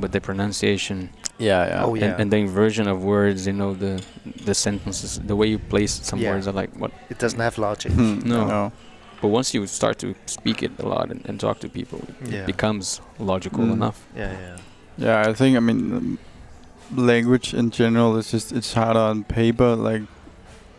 but 0.01 0.11
the 0.13 0.21
pronunciation 0.21 1.09
Yeah, 1.39 1.67
yeah. 1.69 1.85
Oh, 1.85 1.95
yeah. 1.95 2.05
and, 2.07 2.21
and 2.21 2.31
the 2.33 2.37
inversion 2.39 2.89
of 2.89 3.03
words, 3.05 3.47
you 3.47 3.53
know, 3.53 3.75
the 3.75 4.03
the 4.49 4.55
sentences, 4.55 5.19
the 5.31 5.35
way 5.37 5.47
you 5.55 5.59
place 5.59 5.93
some 6.03 6.19
Yeah. 6.23 6.33
words 6.35 6.47
are 6.49 6.57
like 6.61 6.71
what. 6.81 6.91
It 7.11 7.19
doesn't 7.23 7.41
have 7.41 7.59
logic. 7.59 7.93
Hmm, 7.93 8.19
No. 8.29 8.47
no. 8.47 8.73
But 9.23 9.29
once 9.39 9.55
you 9.55 9.67
start 9.67 9.99
to 9.99 10.15
speak 10.27 10.63
it 10.63 10.73
a 10.79 10.87
lot 10.95 11.11
and, 11.11 11.21
and 11.29 11.41
talk 11.41 11.59
to 11.61 11.69
people, 11.69 11.99
it 12.23 12.33
Yeah. 12.33 12.47
becomes 12.47 13.01
logical 13.19 13.65
Mm. 13.65 13.73
enough. 13.73 13.99
Yeah, 14.17 14.33
yeah. 14.41 14.57
Yeah, 15.07 15.31
I 15.31 15.35
think 15.35 15.57
I 15.57 15.61
mean 15.61 15.81
um, 15.97 16.19
language 16.97 17.55
in 17.55 17.71
general 17.71 18.17
is 18.19 18.31
just 18.33 18.53
it's 18.53 18.73
harder 18.75 19.01
on 19.11 19.25
paper. 19.25 19.77
Like 19.77 20.03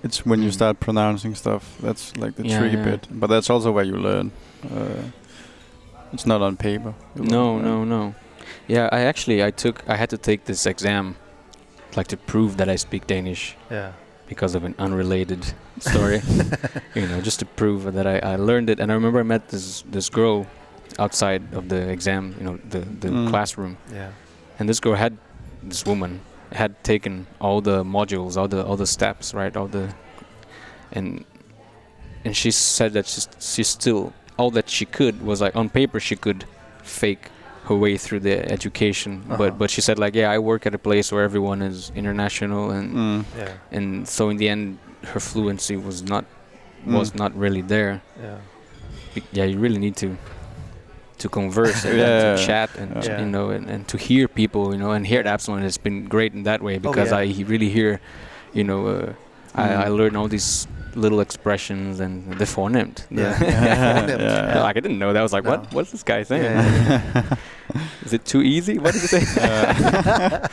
it's 0.04 0.26
when 0.26 0.40
you 0.42 0.50
Mm. 0.50 0.54
start 0.54 0.80
pronouncing 0.80 1.36
stuff 1.36 1.64
that's 1.84 2.16
like 2.18 2.34
the 2.36 2.44
Yeah, 2.48 2.60
tricky 2.60 2.78
yeah. 2.78 2.84
bit. 2.92 3.08
But 3.12 3.28
that's 3.30 3.50
also 3.50 3.72
where 3.72 3.86
you 3.86 3.96
learn. 3.98 4.32
Uh, 4.64 5.04
it's 6.14 6.26
not 6.26 6.42
on 6.42 6.56
paper. 6.58 6.94
You 7.16 7.24
No, 7.26 7.60
no, 7.60 7.84
no. 7.86 8.14
Yeah, 8.68 8.90
I 8.92 9.02
actually 9.02 9.44
I 9.44 9.52
took 9.52 9.84
I 9.88 9.96
had 9.98 10.10
to 10.10 10.18
take 10.18 10.46
this 10.46 10.66
exam, 10.66 11.16
like 11.96 12.08
to 12.08 12.18
prove 12.18 12.58
that 12.58 12.70
I 12.70 12.78
speak 12.78 13.08
Danish. 13.08 13.56
Yeah. 13.72 13.92
because 14.30 14.54
of 14.58 14.64
an 14.64 14.76
unrelated 14.78 15.44
story. 15.80 16.22
you 16.96 17.08
know, 17.08 17.20
just 17.20 17.40
to 17.40 17.46
prove 17.46 17.94
that 17.94 18.06
I, 18.06 18.34
I 18.34 18.36
learned 18.38 18.70
it. 18.70 18.80
And 18.80 18.92
I 18.92 18.94
remember 18.96 19.20
I 19.20 19.24
met 19.24 19.50
this 19.50 19.84
this 19.92 20.10
girl 20.10 20.46
outside 21.00 21.42
of 21.54 21.64
the 21.70 21.90
exam, 21.90 22.36
you 22.38 22.44
know, 22.46 22.60
the 22.70 22.80
the 23.02 23.08
Mm. 23.10 23.30
classroom. 23.30 23.78
Yeah. 23.94 24.12
And 24.60 24.70
this 24.70 24.80
girl 24.80 24.96
had 24.96 25.14
this 25.70 25.84
woman 25.86 26.20
had 26.52 26.72
taken 26.84 27.26
all 27.42 27.62
the 27.62 27.84
modules, 27.84 28.38
all 28.38 28.48
the 28.48 28.62
all 28.66 28.78
the 28.78 28.86
steps, 28.88 29.34
right? 29.34 29.58
All 29.58 29.68
the 29.68 29.88
and 30.92 31.26
and 32.26 32.36
she 32.36 32.52
said 32.52 32.94
that 32.94 33.08
she's 33.08 33.28
she 33.40 33.64
still 33.64 34.14
all 34.38 34.52
that 34.52 34.70
she 34.70 34.86
could 34.86 35.16
was 35.26 35.42
like 35.42 35.56
on 35.56 35.70
paper 35.70 36.00
she 36.00 36.16
could 36.16 36.46
fake 36.84 37.30
her 37.70 37.76
way 37.76 37.96
through 37.98 38.20
the 38.30 38.36
education 38.52 39.12
Uh-huh. 39.24 39.38
but 39.42 39.52
but 39.62 39.70
she 39.70 39.82
said 39.82 39.98
like 40.00 40.14
yeah 40.22 40.36
I 40.36 40.40
work 40.52 40.66
at 40.66 40.74
a 40.74 40.82
place 40.90 41.08
where 41.14 41.24
everyone 41.30 41.62
is 41.72 41.92
international 41.96 42.64
and 42.78 42.88
Mm. 42.96 43.20
Yeah. 43.38 43.78
and 43.78 43.88
so 44.08 44.30
in 44.32 44.38
the 44.42 44.48
end 44.54 44.78
her 45.14 45.20
fluency 45.30 45.76
was 45.88 45.98
not 46.04 46.24
was 46.86 47.12
Mm. 47.12 47.20
not 47.24 47.32
really 47.44 47.62
there 47.76 47.94
Yeah. 48.26 48.38
Be- 49.14 49.24
yeah 49.38 49.46
you 49.52 49.58
really 49.66 49.80
need 49.86 49.96
to 50.04 50.08
to 51.24 51.28
converse 51.30 51.80
and 51.90 51.98
Yeah. 51.98 52.36
to 52.36 52.46
chat 52.48 52.70
and 52.82 52.90
Yeah. 53.06 53.20
you 53.22 53.28
know 53.36 53.46
and, 53.56 53.70
and 53.74 53.82
to 53.92 53.98
hear 53.98 54.28
people 54.28 54.64
you 54.74 54.80
know 54.84 54.92
and 54.98 55.06
here 55.12 55.20
at 55.20 55.28
Absalon 55.28 55.62
has 55.64 55.78
been 55.78 56.06
great 56.16 56.34
in 56.34 56.44
that 56.44 56.62
way 56.62 56.76
because 56.80 57.10
yeah. 57.12 57.22
I 57.22 57.26
really 57.54 57.70
hear 57.70 58.00
you 58.54 58.64
know 58.70 58.80
uh, 58.88 59.14
I, 59.64 59.68
Mm. 59.68 59.86
I 59.86 59.88
learn 60.00 60.16
all 60.20 60.28
these 60.38 60.68
little 60.96 61.20
expressions 61.28 62.00
and 62.00 62.14
the 62.42 62.46
fornemt 62.56 62.96
the- 63.12 63.22
Yeah. 63.22 63.44
Yeah. 63.44 64.18
Yeah. 64.20 64.64
like 64.68 64.78
I 64.80 64.82
didn't 64.86 64.98
know 65.04 65.12
that 65.14 65.20
I 65.20 65.26
was 65.30 65.34
like 65.38 65.44
No. 65.46 65.52
what 65.52 65.62
what's 65.76 65.92
this 65.92 66.04
guy 66.12 66.24
saying 66.24 66.44
Yeah, 66.44 67.36
is 68.06 68.14
it 68.14 68.26
too 68.26 68.42
easy? 68.42 68.78
What 68.80 68.94
did 68.94 69.02
you 69.02 69.08
say? 69.08 69.24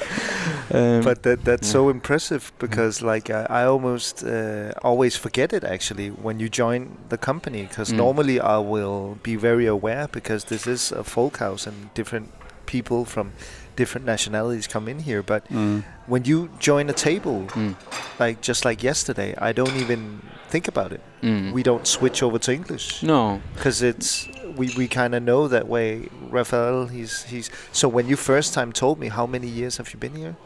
Um, 0.69 1.03
but 1.05 1.23
that 1.23 1.45
that's 1.45 1.69
yeah. 1.69 1.73
so 1.73 1.89
impressive 1.91 2.53
because 2.59 3.01
like 3.01 3.31
I, 3.31 3.47
I 3.49 3.65
almost 3.67 4.25
uh, 4.25 4.73
always 4.83 5.15
forget 5.17 5.53
it 5.53 5.63
actually 5.63 6.09
when 6.09 6.41
you 6.41 6.49
join 6.49 6.97
the 7.09 7.17
company 7.17 7.63
because 7.63 7.93
Mm. 7.93 7.99
normally 7.99 8.41
I 8.41 8.59
will 8.59 9.17
be 9.23 9.37
very 9.37 9.67
aware 9.67 10.09
because 10.11 10.47
this 10.47 10.67
is 10.67 10.91
a 10.91 11.05
folk 11.05 11.37
house 11.39 11.69
and 11.69 11.95
different 11.95 12.33
people 12.67 13.05
from 13.05 13.31
different 13.77 14.07
nationalities 14.07 14.67
come 14.67 14.89
in 14.91 14.99
here. 15.01 15.23
But 15.23 15.47
Mm. 15.49 15.85
when 16.09 16.25
you 16.25 16.49
join 16.59 16.91
a 16.91 16.93
table 16.93 17.45
mm, 17.55 17.75
like 18.19 18.41
just 18.41 18.65
like 18.65 18.83
yesterday 18.83 19.35
I 19.39 19.53
don't 19.53 19.77
even 19.77 20.21
think 20.51 20.67
about 20.67 20.93
it. 20.93 21.01
Mm. 21.23 21.53
we 21.53 21.63
don't 21.63 21.87
switch 21.87 22.23
over 22.25 22.39
to 22.41 22.53
English. 22.53 23.03
No. 23.05 23.41
Because 23.55 23.83
it's 23.83 24.27
we, 24.57 24.73
we 24.77 24.89
kind 24.89 25.15
of 25.15 25.23
know 25.23 25.49
that 25.49 25.67
way 25.69 26.09
Rafael, 26.31 26.87
he's 26.87 27.25
he's 27.25 27.51
so 27.73 27.89
when 27.89 28.09
you 28.09 28.17
first 28.17 28.55
time 28.55 28.73
told 28.73 28.99
me 28.99 29.09
how 29.09 29.27
many 29.27 29.47
years 29.49 29.77
have 29.79 29.93
you 29.93 29.99
been 30.01 30.15
here? 30.17 30.37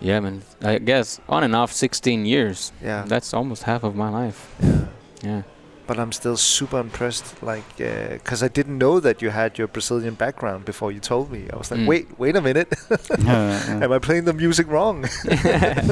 Yeah 0.00 0.20
man 0.20 0.42
I 0.62 0.78
guess 0.78 1.20
on 1.28 1.42
and 1.44 1.54
off 1.56 1.72
16 1.72 2.26
years. 2.26 2.72
Yeah. 2.82 3.04
That's 3.06 3.34
almost 3.34 3.62
half 3.64 3.82
of 3.84 3.94
my 3.94 4.08
life. 4.10 4.38
Yeah. 4.60 4.86
Yeah. 5.22 5.42
But 5.88 5.98
I'm 5.98 6.12
still 6.12 6.36
super 6.36 6.78
impressed 6.80 7.42
like 7.42 7.64
because 7.78 8.42
I 8.42 8.48
didn't 8.48 8.76
know 8.78 9.00
that 9.00 9.22
you 9.22 9.30
had 9.30 9.56
your 9.58 9.68
Brazilian 9.68 10.14
background 10.14 10.64
before 10.66 10.92
you 10.92 11.00
told 11.00 11.30
me. 11.32 11.48
I 11.52 11.56
was 11.56 11.70
like 11.70 11.80
Mm. 11.80 11.86
wait 11.86 12.06
wait 12.18 12.36
a 12.36 12.40
minute. 12.42 12.68
Yeah, 13.18 13.78
yeah. 13.78 13.84
am 13.84 13.92
I 13.92 13.98
playing 13.98 14.24
the 14.26 14.34
music 14.34 14.66
wrong? 14.68 15.06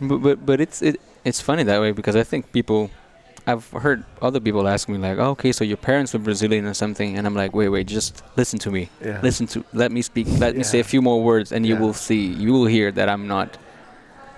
But, 0.00 0.18
but 0.22 0.46
but 0.46 0.60
it's 0.60 0.80
it 0.82 1.00
it's 1.24 1.40
funny 1.40 1.64
that 1.64 1.80
way 1.80 1.92
because 1.92 2.14
I 2.14 2.22
think 2.24 2.52
people 2.52 2.90
I've 3.46 3.68
heard 3.70 4.04
other 4.20 4.40
people 4.40 4.68
ask 4.68 4.88
me 4.88 4.98
like, 4.98 5.18
oh, 5.18 5.30
okay, 5.30 5.52
so 5.52 5.64
your 5.64 5.76
parents 5.78 6.12
were 6.12 6.18
Brazilian 6.20 6.66
or 6.66 6.74
something, 6.74 7.16
and 7.16 7.26
I'm 7.26 7.34
like, 7.34 7.54
wait, 7.54 7.68
wait, 7.68 7.86
just 7.86 8.22
listen 8.36 8.58
to 8.60 8.70
me, 8.70 8.88
yeah 9.04 9.20
listen 9.22 9.46
to, 9.46 9.64
let 9.72 9.90
me 9.92 10.02
speak, 10.02 10.26
let 10.38 10.54
me 10.56 10.62
say 10.62 10.80
a 10.80 10.84
few 10.84 11.00
more 11.02 11.22
words, 11.22 11.52
and 11.52 11.64
you 11.66 11.76
will 11.76 11.94
see, 11.94 12.26
you 12.26 12.52
will 12.52 12.66
hear 12.66 12.92
that 12.92 13.08
I'm 13.08 13.26
not 13.26 13.56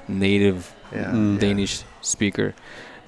native 0.09 0.75
yeah, 0.92 1.12
Mm. 1.12 1.35
yeah. 1.35 1.40
Danish 1.40 1.83
speaker, 2.00 2.54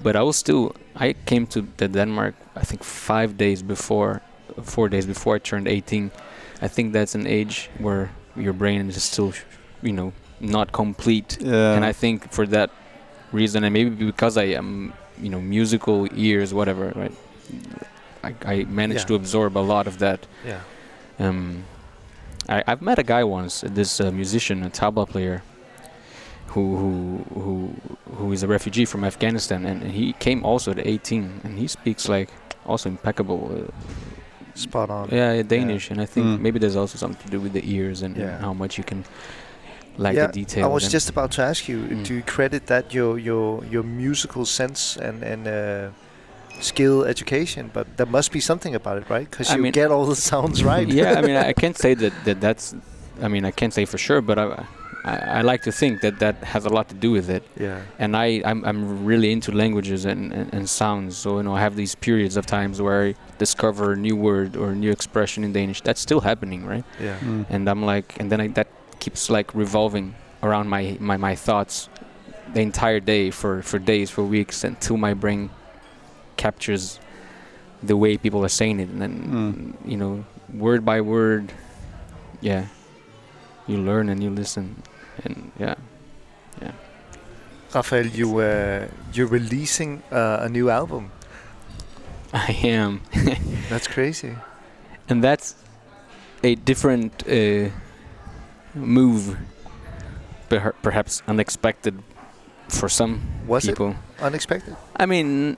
but 0.01 0.15
I 0.15 0.21
was 0.23 0.37
still. 0.37 0.71
I 0.95 1.13
came 1.25 1.45
to 1.47 1.67
the 1.77 1.87
Denmark. 1.89 2.33
I 2.55 2.63
think 2.63 2.83
five 2.83 3.35
days 3.37 3.61
before, 3.63 4.21
four 4.63 4.87
days 4.89 5.05
before 5.05 5.35
I 5.35 5.39
turned 5.39 5.67
18. 5.67 6.11
I 6.61 6.67
think 6.69 6.93
that's 6.93 7.13
an 7.15 7.27
age 7.27 7.69
where 7.79 8.09
your 8.37 8.53
brain 8.53 8.87
is 8.89 9.03
still, 9.03 9.33
you 9.81 9.91
know, 9.91 10.13
not 10.39 10.71
complete. 10.71 11.37
Yeah. 11.41 11.75
And 11.75 11.83
I 11.83 11.91
think 11.93 12.31
for 12.31 12.47
that 12.47 12.69
reason, 13.33 13.63
and 13.65 13.73
maybe 13.73 13.89
because 14.05 14.37
I 14.37 14.55
am, 14.55 14.93
you 15.21 15.29
know, 15.29 15.41
musical 15.41 16.07
ears, 16.15 16.53
whatever, 16.53 16.91
right? 16.95 17.11
I, 18.23 18.33
I 18.45 18.63
managed 18.65 19.01
Yeah. 19.01 19.05
to 19.07 19.15
absorb 19.15 19.57
a 19.57 19.65
lot 19.73 19.87
of 19.87 19.97
that. 19.99 20.25
Yeah. 20.45 20.61
Um, 21.19 21.63
I, 22.49 22.63
I've 22.67 22.81
met 22.81 22.99
a 22.99 23.03
guy 23.03 23.23
once, 23.23 23.61
this 23.61 23.99
uh, 24.01 24.11
musician, 24.11 24.63
a 24.63 24.69
tabla 24.69 25.07
player, 25.07 25.43
who 26.47 26.77
who 26.77 27.41
who 27.41 27.73
who 28.17 28.31
is 28.31 28.43
a 28.43 28.47
refugee 28.47 28.85
from 28.85 29.03
Afghanistan, 29.03 29.65
and 29.65 29.81
he 29.83 30.13
came 30.13 30.43
also 30.45 30.71
at 30.71 30.79
18, 30.79 31.41
and 31.43 31.57
he 31.59 31.67
speaks 31.67 32.07
like 32.09 32.29
also 32.65 32.89
impeccable, 32.89 33.41
uh, 33.67 33.71
Spot 34.55 34.89
on. 34.89 35.09
yeah, 35.11 35.41
Danish, 35.41 35.89
and 35.89 35.99
I 35.99 36.05
think 36.05 36.27
Mm. 36.27 36.39
maybe 36.41 36.59
there's 36.59 36.75
also 36.75 36.97
something 36.97 37.21
to 37.25 37.29
do 37.31 37.39
with 37.39 37.53
the 37.53 37.63
ears 37.75 38.01
and, 38.03 38.15
and 38.15 38.25
Yeah. 38.25 38.39
how 38.39 38.53
much 38.53 38.77
you 38.77 38.83
can 38.83 39.03
like 39.97 40.15
yeah, 40.15 40.27
the 40.27 40.33
details. 40.33 40.65
I 40.65 40.67
was 40.73 40.83
and- 40.83 40.91
just 40.91 41.09
about 41.09 41.31
to 41.33 41.41
ask 41.41 41.67
you: 41.67 41.77
Mm. 41.79 42.03
Do 42.05 42.13
you 42.15 42.23
credit 42.23 42.65
that 42.67 42.93
your 42.93 43.17
your 43.19 43.63
your 43.65 43.83
musical 43.83 44.45
sense 44.45 44.97
and 44.97 45.23
and 45.23 45.47
uh, 45.47 45.89
skill 46.59 47.03
education? 47.03 47.69
But 47.73 47.85
there 47.97 48.05
must 48.07 48.31
be 48.31 48.39
something 48.39 48.75
about 48.75 48.97
it, 48.97 49.09
right? 49.09 49.29
Because 49.29 49.51
you 49.53 49.61
mean- 49.61 49.71
get 49.73 49.91
all 49.91 50.05
the 50.05 50.15
sounds 50.15 50.63
right. 50.73 50.87
yeah, 50.87 51.19
I 51.19 51.21
mean, 51.21 51.35
I 51.35 51.49
I 51.49 51.53
can't 51.63 51.77
say 51.77 51.93
that, 51.95 52.13
that 52.25 52.39
that's. 52.41 52.75
I 53.21 53.27
mean, 53.27 53.45
I 53.45 53.51
can't 53.51 53.73
say 53.73 53.85
for 53.85 53.99
sure, 53.99 54.21
but 54.21 54.37
I, 54.39 54.65
I, 55.05 55.15
I 55.39 55.41
like 55.41 55.61
to 55.63 55.71
think 55.71 56.01
that 56.01 56.17
that 56.19 56.35
has 56.43 56.65
a 56.65 56.69
lot 56.69 56.87
to 56.89 56.95
do 56.95 57.11
with 57.11 57.29
it. 57.29 57.43
yeah. 57.59 57.81
And 57.99 58.17
I, 58.17 58.41
I'm, 58.43 58.65
I'm 58.65 59.05
really 59.05 59.31
into 59.31 59.51
languages 59.51 60.05
and, 60.05 60.33
and, 60.33 60.51
and 60.53 60.67
sounds. 60.67 61.15
So 61.17 61.37
you 61.37 61.43
know, 61.43 61.53
I 61.53 61.59
have 61.59 61.75
these 61.75 61.93
periods 61.93 62.37
of 62.37 62.45
times 62.47 62.81
where 62.81 63.09
I 63.09 63.15
discover 63.37 63.91
a 63.91 63.95
new 63.97 64.15
word 64.15 64.55
or 64.57 64.71
a 64.71 64.75
new 64.75 64.89
expression 64.89 65.43
in 65.43 65.53
Danish. 65.53 65.81
That's 65.81 66.01
still 66.01 66.21
happening, 66.21 66.65
right? 66.65 66.83
Yeah. 66.99 67.19
Mm. 67.19 67.45
And 67.49 67.69
I'm 67.69 67.83
like, 67.85 68.15
and 68.19 68.31
then 68.31 68.41
I, 68.41 68.47
that 68.57 68.67
keeps 69.03 69.29
like 69.29 69.53
revolving 69.53 70.15
around 70.41 70.69
my, 70.69 70.97
my, 70.99 71.17
my 71.17 71.35
thoughts 71.35 71.89
the 72.53 72.61
entire 72.61 73.01
day 73.01 73.31
for, 73.31 73.61
for 73.61 73.77
days, 73.77 74.09
for 74.09 74.23
weeks, 74.23 74.63
until 74.63 74.95
my 74.95 75.13
brain 75.13 75.49
captures 76.37 76.99
the 77.81 77.97
way 77.97 78.15
people 78.17 78.45
are 78.45 78.55
saying 78.61 78.79
it, 78.79 78.87
and 78.87 79.01
then 79.01 79.77
you 79.83 79.97
know, 79.97 80.23
word 80.53 80.85
by 80.85 81.01
word, 81.01 81.51
yeah, 82.39 82.67
you 83.67 83.77
learn 83.77 84.07
and 84.07 84.23
you 84.23 84.29
listen, 84.29 84.81
and 85.25 85.51
yeah, 85.59 85.75
yeah. 86.61 86.71
Rafael, 87.75 88.05
you 88.05 88.39
uh, 88.39 88.87
you're 89.13 89.27
releasing 89.27 90.01
uh, 90.11 90.47
a 90.47 90.49
new 90.49 90.69
album. 90.69 91.11
I 92.33 92.57
am, 92.63 93.01
That's 93.69 93.87
crazy. 93.87 94.33
and 95.09 95.21
that's 95.21 95.55
a 96.43 96.55
different 96.55 97.27
uh, 97.27 97.69
move, 98.75 99.37
perhaps 100.81 101.21
unexpected 101.27 102.01
for 102.69 102.89
some 102.89 103.21
Was 103.47 103.65
people. 103.65 103.89
it 103.91 104.23
unexpected? 104.23 104.75
I 104.95 105.05
mean, 105.05 105.57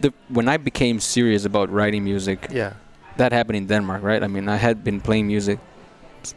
the 0.00 0.12
when 0.28 0.48
I 0.48 0.56
became 0.58 1.00
serious 1.00 1.44
about 1.44 1.70
writing 1.70 2.04
music, 2.04 2.46
Yeah. 2.50 2.72
that 3.16 3.32
happened 3.32 3.56
in 3.56 3.66
Denmark, 3.66 4.02
right? 4.02 4.22
I 4.22 4.26
mean, 4.28 4.48
I 4.48 4.56
had 4.56 4.84
been 4.84 5.00
playing 5.00 5.26
music 5.26 5.58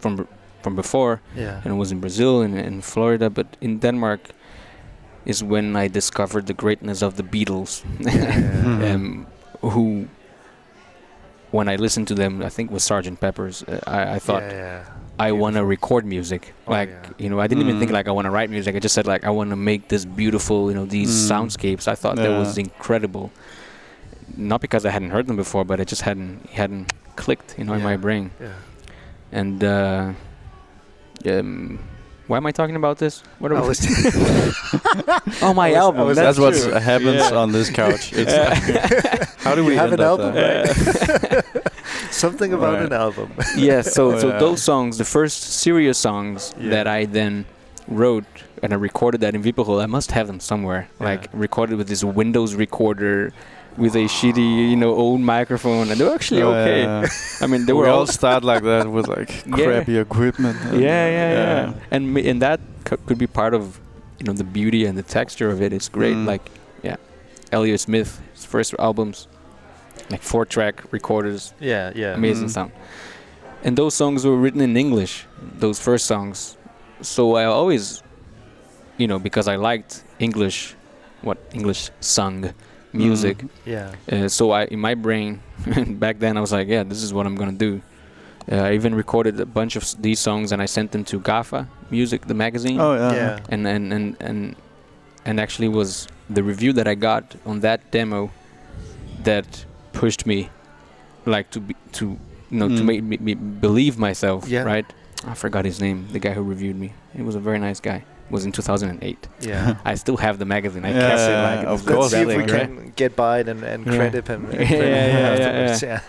from 0.01 0.27
from 0.63 0.75
before, 0.75 1.21
Yeah. 1.35 1.61
and 1.63 1.73
it 1.73 1.77
was 1.77 1.91
in 1.91 1.99
Brazil 1.99 2.41
and 2.41 2.57
in 2.57 2.81
Florida, 2.81 3.29
but 3.29 3.45
in 3.61 3.77
Denmark 3.79 4.19
is 5.25 5.43
when 5.43 5.75
I 5.75 5.87
discovered 5.87 6.45
the 6.47 6.53
greatness 6.53 7.01
of 7.03 7.15
the 7.17 7.23
Beatles, 7.23 7.83
Yeah. 7.99 8.91
um, 8.95 9.27
who. 9.61 10.07
When 11.51 11.69
I 11.69 11.75
listened 11.77 12.07
to 12.09 12.15
them, 12.15 12.41
I 12.41 12.49
think 12.49 12.69
it 12.69 12.73
was 12.73 12.83
Sgt. 12.83 13.19
Pepper's. 13.19 13.63
Uh, 13.63 13.79
I, 13.87 14.15
I 14.15 14.19
thought 14.19 14.41
Yeah, 14.43 14.51
yeah. 14.51 14.83
I 15.17 15.31
want 15.31 15.55
to 15.55 15.63
record 15.65 16.05
music. 16.05 16.53
Oh, 16.67 16.71
like 16.71 16.89
yeah. 16.89 17.09
you 17.17 17.29
know, 17.29 17.39
I 17.39 17.47
didn't 17.47 17.63
even 17.67 17.79
think 17.79 17.91
Mm. 17.91 17.93
like 17.93 18.07
I 18.07 18.11
want 18.11 18.25
to 18.25 18.31
write 18.31 18.49
music. 18.49 18.75
I 18.75 18.79
just 18.79 18.93
said 18.95 19.07
like 19.07 19.23
I 19.23 19.29
want 19.29 19.49
to 19.51 19.55
make 19.55 19.87
this 19.87 20.03
beautiful, 20.05 20.69
you 20.69 20.75
know, 20.75 20.85
these 20.85 21.09
Mm. 21.09 21.31
soundscapes. 21.31 21.87
I 21.87 21.95
thought 21.95 22.15
that 22.17 22.29
was 22.37 22.57
incredible. 22.57 23.31
Not 24.35 24.59
because 24.61 24.85
I 24.85 24.89
hadn't 24.89 25.11
heard 25.11 25.27
them 25.27 25.37
before, 25.37 25.63
but 25.63 25.79
it 25.79 25.87
just 25.87 26.01
hadn't 26.01 26.49
hadn't 26.49 26.91
clicked, 27.15 27.55
you 27.57 27.63
know, 27.63 27.73
in 27.73 27.83
my 27.83 27.95
brain. 27.95 28.31
Yeah. 28.41 28.49
And 29.31 29.63
uh, 29.63 30.11
um, 31.25 31.79
why 32.27 32.37
am 32.37 32.45
I 32.45 32.51
talking 32.51 32.75
about 32.75 32.97
this? 32.97 33.23
What 33.39 33.51
I 33.51 33.55
are 33.55 33.61
we? 33.61 33.67
was 33.69 33.79
oh, 35.41 35.53
my 35.53 35.67
I 35.67 35.69
was- 35.69 35.77
album. 35.77 36.07
was- 36.07 36.17
That's, 36.17 36.37
That's, 36.37 36.65
what 36.65 36.81
happens 36.83 37.21
Yeah. 37.31 37.37
on 37.37 37.51
this 37.51 37.69
couch. 37.69 38.11
It's 38.21 38.33
how 39.43 39.55
do 39.55 39.61
You 39.61 39.67
we 39.69 39.75
have 39.75 39.91
end 39.93 40.01
an 40.01 40.07
up 40.07 40.19
album, 40.19 40.33
there? 40.33 40.65
right? 40.65 41.73
Something 42.25 42.51
about 42.53 42.75
Right. 42.75 42.85
an 42.91 42.93
album. 42.93 43.29
yeah 43.57 43.81
so 43.81 44.01
Oh, 44.13 44.19
so 44.19 44.27
yeah. 44.29 44.39
those 44.45 44.61
songs 44.71 44.97
the 44.97 45.09
first 45.17 45.39
serious 45.65 45.97
songs 45.97 46.53
Yeah. 46.59 46.69
that 46.75 46.85
i 46.87 47.05
then 47.05 47.45
wrote 47.87 48.25
and 48.63 48.69
i 48.75 48.77
recorded 48.89 49.19
that 49.21 49.33
in 49.35 49.41
Vipperød, 49.43 49.81
i 49.83 49.89
must 49.97 50.09
have 50.17 50.27
them 50.31 50.39
somewhere 50.39 50.83
Yeah. 50.99 51.09
like 51.09 51.23
recorded 51.45 51.75
with 51.79 51.87
this 51.93 52.03
windows 52.21 52.51
recorder 52.65 53.31
with 53.83 53.93
a 54.03 54.05
shitty 54.17 54.49
you 54.71 54.77
know 54.83 54.91
old 55.03 55.21
microphone 55.35 55.85
and 55.89 55.95
they 55.99 56.05
were 56.07 56.15
actually 56.19 56.41
Oh, 56.47 56.53
okay 56.55 56.81
yeah. 56.83 57.07
i 57.43 57.45
mean 57.51 57.61
they 57.65 57.73
we 57.73 57.79
were 57.81 57.89
all 57.95 57.99
all 58.07 58.19
start 58.19 58.41
like 58.51 58.63
that 58.71 58.85
with 58.95 59.07
like 59.17 59.31
crappy 59.57 59.95
equipment. 60.07 60.57
yeah 60.87 61.03
yeah 61.19 61.31
yeah 61.41 61.73
and 61.95 62.01
and 62.31 62.37
that 62.47 62.59
c- 62.87 63.01
could 63.05 63.19
be 63.25 63.27
part 63.41 63.53
of 63.59 63.63
you 64.19 64.25
know 64.27 64.33
the 64.41 64.47
beauty 64.59 64.81
and 64.87 64.95
the 65.01 65.07
texture 65.19 65.49
of 65.53 65.57
it 65.65 65.69
it's 65.77 65.89
great 65.99 66.15
Mm. 66.15 66.25
like 66.33 66.45
yeah 66.87 66.95
elliott 67.55 67.81
smith 67.87 68.09
his 68.35 68.45
first 68.53 68.69
albums 68.87 69.27
like 70.09 70.21
four 70.21 70.45
track 70.45 70.83
recorders 70.91 71.53
Yeah, 71.59 71.91
yeah. 71.95 72.13
amazing 72.15 72.47
Mm. 72.47 72.51
sound. 72.53 72.71
And 73.63 73.75
those 73.77 73.95
songs 73.95 74.23
were 74.25 74.37
written 74.37 74.61
in 74.61 74.77
English, 74.77 75.25
those 75.59 75.79
first 75.79 76.05
songs. 76.05 76.57
So 77.01 77.35
I 77.35 77.45
always, 77.45 78.03
you 78.97 79.07
know, 79.07 79.19
because 79.19 79.47
I 79.47 79.55
liked 79.55 80.03
English, 80.19 80.75
what 81.21 81.37
English 81.53 81.89
sung 81.99 82.53
music. 82.93 83.37
Mm. 83.37 83.49
Yeah. 83.65 83.91
Uh, 84.11 84.27
so 84.29 84.51
I, 84.51 84.65
in 84.65 84.79
my 84.79 84.93
brain, 84.95 85.39
back 85.99 86.19
then 86.19 86.37
I 86.37 86.41
was 86.41 86.51
like, 86.51 86.67
yeah, 86.67 86.83
this 86.83 87.01
is 87.03 87.11
what 87.13 87.25
I'm 87.25 87.35
gonna 87.35 87.51
do. 87.69 87.81
Uh, 88.51 88.57
I 88.69 88.73
even 88.75 88.93
recorded 88.93 89.39
a 89.39 89.45
bunch 89.45 89.75
of 89.75 89.81
s- 89.83 89.95
these 89.99 90.19
songs 90.19 90.51
and 90.51 90.61
I 90.61 90.67
sent 90.67 90.91
them 90.91 91.03
to 91.05 91.19
Gaffa 91.19 91.67
Music, 91.89 92.27
the 92.27 92.35
magazine. 92.35 92.79
Oh 92.79 92.93
yeah. 92.93 93.13
Yeah. 93.13 93.39
And 93.49 93.65
and 93.67 93.91
and 93.93 94.15
and 94.19 94.55
and 95.25 95.39
actually 95.39 95.67
was 95.69 96.07
the 96.29 96.43
review 96.43 96.71
that 96.73 96.87
I 96.87 96.93
got 96.95 97.35
on 97.45 97.61
that 97.61 97.79
demo 97.91 98.29
that 99.23 99.65
pushed 100.01 100.25
me 100.31 100.49
like 101.25 101.47
to 101.55 101.59
be 101.59 101.73
to 101.99 102.05
you 102.51 102.57
know 102.59 102.67
to 102.69 102.81
Mm. 102.83 102.85
make 102.91 103.01
me, 103.03 103.17
me 103.27 103.33
believe 103.67 103.97
myself 103.97 104.47
Yeah. 104.47 104.63
right 104.73 104.85
i 105.31 105.33
forgot 105.33 105.65
his 105.65 105.79
name 105.85 105.97
the 106.15 106.19
guy 106.25 106.33
who 106.37 106.43
reviewed 106.43 106.75
me 106.83 106.89
he 107.17 107.23
was 107.29 107.35
a 107.35 107.39
very 107.49 107.59
nice 107.67 107.79
guy 107.89 107.99
it 108.27 108.31
was 108.35 108.43
in 108.45 108.51
2008 108.51 109.27
Yeah. 109.41 109.77
i 109.91 109.95
still 110.03 110.17
have 110.25 110.35
the 110.37 110.45
magazine 110.55 110.83
i 110.85 110.91
Yeah, 110.93 111.07
kept 111.09 111.21
it 111.31 111.37
like 111.49 111.63
of 111.67 111.79
it's 111.79 111.87
Let's 111.89 111.97
course. 111.97 112.11
see 112.13 112.21
if 112.21 112.27
we 112.27 112.35
right? 112.43 112.49
can 112.67 112.93
get 112.95 113.15
by 113.15 113.33
it 113.41 113.47
and, 113.49 113.63
and 113.63 113.85
Yeah. 113.85 113.95
credit 113.97 114.27
him. 114.27 114.41
Yeah, 114.53 114.61
yeah, 114.61 115.35
yeah, 115.37 115.77
yeah, 115.81 116.01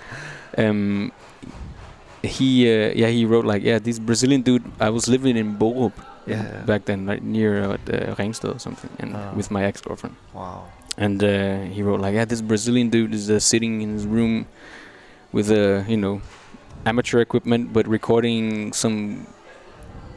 yeah. 0.58 0.68
um 0.68 1.12
he 2.22 2.48
uh, 2.66 2.90
yeah 3.00 3.08
he 3.08 3.24
wrote 3.24 3.44
like 3.52 3.62
yeah 3.62 3.78
this 3.78 3.98
brazilian 3.98 4.42
dude 4.42 4.64
i 4.80 4.90
was 4.90 5.04
living 5.08 5.36
in 5.36 5.56
Borup 5.60 5.92
Yeah. 6.26 6.42
back 6.66 6.84
then 6.90 7.06
right 7.06 7.22
near 7.22 7.62
uh, 7.62 7.78
uh, 7.86 8.14
Ringsted 8.18 8.50
or 8.54 8.58
something 8.58 8.90
and 8.98 9.14
Oh. 9.14 9.32
with 9.38 9.48
my 9.50 9.62
ex-girlfriend 9.64 10.16
Wow. 10.34 10.66
And 10.98 11.22
uh, 11.22 11.60
he 11.74 11.82
wrote 11.82 12.00
like, 12.00 12.14
"Yeah, 12.14 12.24
this 12.26 12.40
Brazilian 12.42 12.88
dude 12.90 13.14
is 13.14 13.30
uh, 13.30 13.38
sitting 13.40 13.82
in 13.82 13.92
his 13.94 14.06
room 14.06 14.46
with 15.32 15.50
a 15.50 15.84
you 15.88 15.96
know 15.96 16.20
amateur 16.84 17.20
equipment, 17.20 17.72
but 17.72 17.86
recording 17.88 18.72
some 18.72 19.26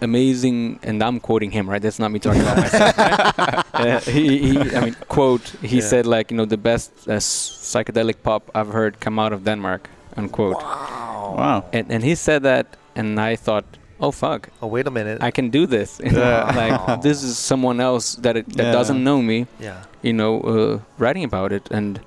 amazing." 0.02 0.80
And 0.84 1.02
I'm 1.04 1.20
quoting 1.20 1.52
him, 1.52 1.70
right? 1.70 1.82
That's 1.82 2.00
not 2.00 2.12
me 2.12 2.20
talking 2.20 2.42
about 2.42 2.58
myself. 2.58 2.98
Right? 2.98 3.66
Uh, 3.80 3.98
he, 4.02 4.38
he, 4.40 4.76
I 4.76 4.82
mean, 4.84 4.96
quote. 5.08 5.48
He 5.62 5.78
Yeah. 5.78 5.88
said 5.88 6.06
like, 6.06 6.32
you 6.32 6.38
know, 6.38 6.44
the 6.46 6.58
best 6.58 6.92
uh, 7.08 7.14
psychedelic 7.20 8.22
pop 8.24 8.52
I've 8.54 8.68
heard 8.74 9.00
come 9.00 9.18
out 9.18 9.32
of 9.32 9.46
Denmark, 9.46 9.90
unquote. 10.18 10.56
Wow. 10.62 11.36
Wow. 11.38 11.66
And 11.72 11.90
and 11.90 12.04
he 12.04 12.16
said 12.16 12.44
that, 12.44 12.76
and 12.96 13.20
I 13.20 13.38
thought, 13.38 13.64
oh 14.02 14.12
fuck, 14.12 14.50
Oh, 14.62 14.68
wait 14.68 14.86
a 14.88 14.92
minute. 14.92 15.24
I 15.24 15.32
can 15.32 15.50
do 15.50 15.66
this. 15.66 16.02
Yeah. 16.04 16.52
like 16.58 17.02
this 17.02 17.24
is 17.24 17.38
someone 17.38 17.80
else 17.80 18.16
that 18.16 18.36
it, 18.36 18.46
that 18.58 18.66
Yeah. 18.66 18.72
doesn't 18.74 19.02
know 19.02 19.22
me 19.22 19.46
yeah. 19.62 19.84
You 20.02 20.14
know, 20.14 20.42
uh, 20.42 20.80
writing 20.98 21.24
about 21.24 21.52
it. 21.52 21.68
And 21.72 22.00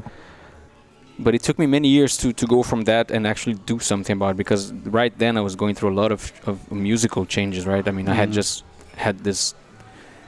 but 1.18 1.34
it 1.34 1.42
took 1.42 1.58
me 1.58 1.66
many 1.66 1.88
years 1.88 2.16
to 2.18 2.32
to 2.32 2.46
go 2.46 2.62
from 2.62 2.84
that 2.84 3.10
and 3.10 3.26
actually 3.26 3.56
do 3.66 3.78
something 3.78 4.16
about 4.16 4.30
it 4.30 4.36
because 4.36 4.72
right 5.00 5.12
then 5.18 5.36
I 5.36 5.40
was 5.40 5.54
going 5.56 5.74
through 5.74 5.90
a 5.94 5.98
lot 6.02 6.12
of 6.12 6.32
of 6.46 6.56
musical 6.70 7.26
changes. 7.26 7.66
Right, 7.66 7.86
I 7.88 7.90
mean, 7.92 8.08
I 8.08 8.14
had 8.14 8.28
Mhm. 8.30 8.34
just 8.36 8.64
had 8.96 9.16
this 9.24 9.54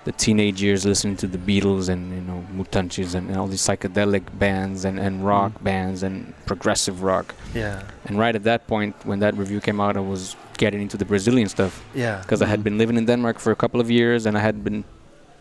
the 0.05 0.13
teenage 0.13 0.63
years 0.67 0.85
listening 0.85 1.17
to 1.17 1.27
the 1.27 1.39
Beatles 1.39 1.89
and 1.89 2.13
you 2.13 2.21
know 2.29 2.45
Mutantes 2.59 3.15
and, 3.15 3.29
and 3.31 3.37
all 3.39 3.49
these 3.49 3.63
psychedelic 3.69 4.23
bands 4.39 4.85
and 4.85 4.99
and 5.01 5.25
rock 5.27 5.53
Mm. 5.53 5.65
bands 5.65 6.03
and 6.03 6.15
progressive 6.47 7.03
rock. 7.03 7.35
Yeah. 7.55 7.81
And 8.07 8.19
right 8.19 8.37
at 8.37 8.45
that 8.45 8.67
point, 8.67 8.95
when 9.05 9.21
that 9.21 9.35
review 9.39 9.61
came 9.61 9.81
out, 9.85 9.97
I 9.97 10.01
was 10.01 10.37
getting 10.59 10.83
into 10.83 10.97
the 10.97 11.05
Brazilian 11.05 11.49
stuff 11.49 11.73
Yeah. 11.95 12.19
because 12.23 12.43
I 12.45 12.47
had 12.47 12.61
Mhm. 12.61 12.65
been 12.65 12.79
living 12.79 12.97
in 12.99 13.07
Denmark 13.07 13.39
for 13.39 13.51
a 13.53 13.57
couple 13.57 13.81
of 13.81 13.91
years 13.91 14.27
and 14.27 14.37
I 14.37 14.41
had 14.41 14.57
been 14.65 14.85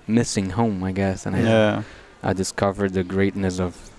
missing 0.07 0.49
home, 0.51 0.87
I 0.89 0.93
guess. 0.93 1.25
And 1.27 1.35
I 1.35 1.39
Yeah. 1.39 1.83
I 2.23 2.33
discovered 2.33 2.93
the 2.93 3.03
greatness 3.03 3.59
of 3.59 3.89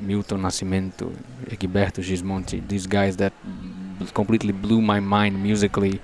Milton 0.00 0.42
Nascimento, 0.42 1.12
Egberto 1.46 2.00
Gismonti, 2.02 2.66
these 2.68 2.86
guys 2.86 3.16
that 3.16 3.32
completely 4.14 4.52
blew 4.52 4.80
my 4.80 5.00
mind 5.00 5.42
musically. 5.42 6.00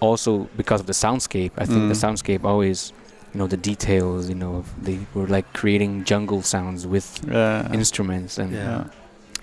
Also 0.00 0.48
because 0.56 0.80
of 0.80 0.86
the 0.86 0.92
soundscape, 0.92 1.52
I 1.56 1.64
think 1.66 1.88
the 1.88 1.94
Mm. 1.94 2.04
soundscape 2.06 2.44
always, 2.44 2.92
you 3.32 3.38
know, 3.38 3.46
the 3.46 3.56
details. 3.56 4.28
You 4.28 4.34
know, 4.34 4.64
they 4.82 4.98
were 5.14 5.26
like 5.26 5.50
creating 5.52 6.04
jungle 6.04 6.42
sounds 6.42 6.86
with 6.86 7.06
Yeah. 7.30 7.72
instruments 7.72 8.38
and 8.38 8.52
Yeah. 8.52 8.58
yeah. 8.64 8.84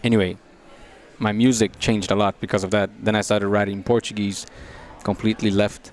anyway, 0.03 0.37
my 1.19 1.31
music 1.31 1.79
changed 1.79 2.11
a 2.11 2.15
lot 2.15 2.33
because 2.39 2.63
of 2.63 2.71
that. 2.71 2.89
Then 3.03 3.15
I 3.15 3.21
started 3.21 3.47
writing 3.47 3.83
Portuguese, 3.83 4.45
completely 5.03 5.49
left 5.51 5.91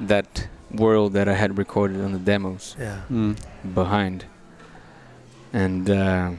that 0.00 0.48
world 0.70 1.12
that 1.14 1.28
I 1.28 1.34
had 1.34 1.58
recorded 1.58 2.00
on 2.00 2.12
the 2.12 2.18
demos 2.18 2.76
Yeah. 2.78 3.00
Mm. 3.10 3.36
behind. 3.74 4.24
And 5.52 5.88
uh, 5.88 6.30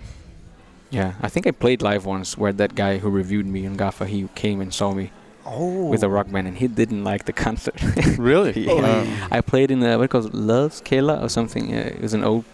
yeah, 0.91 1.13
I 1.21 1.29
think 1.29 1.47
I 1.47 1.51
played 1.51 1.81
live 1.81 2.05
once 2.05 2.37
where 2.37 2.53
that 2.53 2.75
guy 2.75 2.97
who 2.99 3.09
reviewed 3.09 3.47
me 3.47 3.65
in 3.65 3.75
Gaffa, 3.77 4.05
he 4.07 4.27
came 4.35 4.61
and 4.61 4.73
saw 4.73 4.93
me 4.93 5.11
Oh. 5.45 5.85
with 5.85 6.03
a 6.03 6.09
rock 6.09 6.29
band 6.31 6.47
and 6.47 6.57
he 6.57 6.67
didn't 6.67 7.03
like 7.03 7.25
the 7.25 7.33
concert. 7.45 7.75
Really? 8.17 8.53
Yeah. 8.67 8.73
Uh, 8.73 9.05
I 9.31 9.41
played 9.41 9.71
in 9.71 9.81
a, 9.83 9.97
what 9.97 10.03
it 10.05 10.09
called 10.09 10.33
Lades 10.33 10.81
Kælder 10.81 11.23
or 11.23 11.29
something. 11.29 11.73
Uh, 11.73 11.77
it 11.95 12.01
was 12.01 12.13
an 12.13 12.23
old 12.23 12.45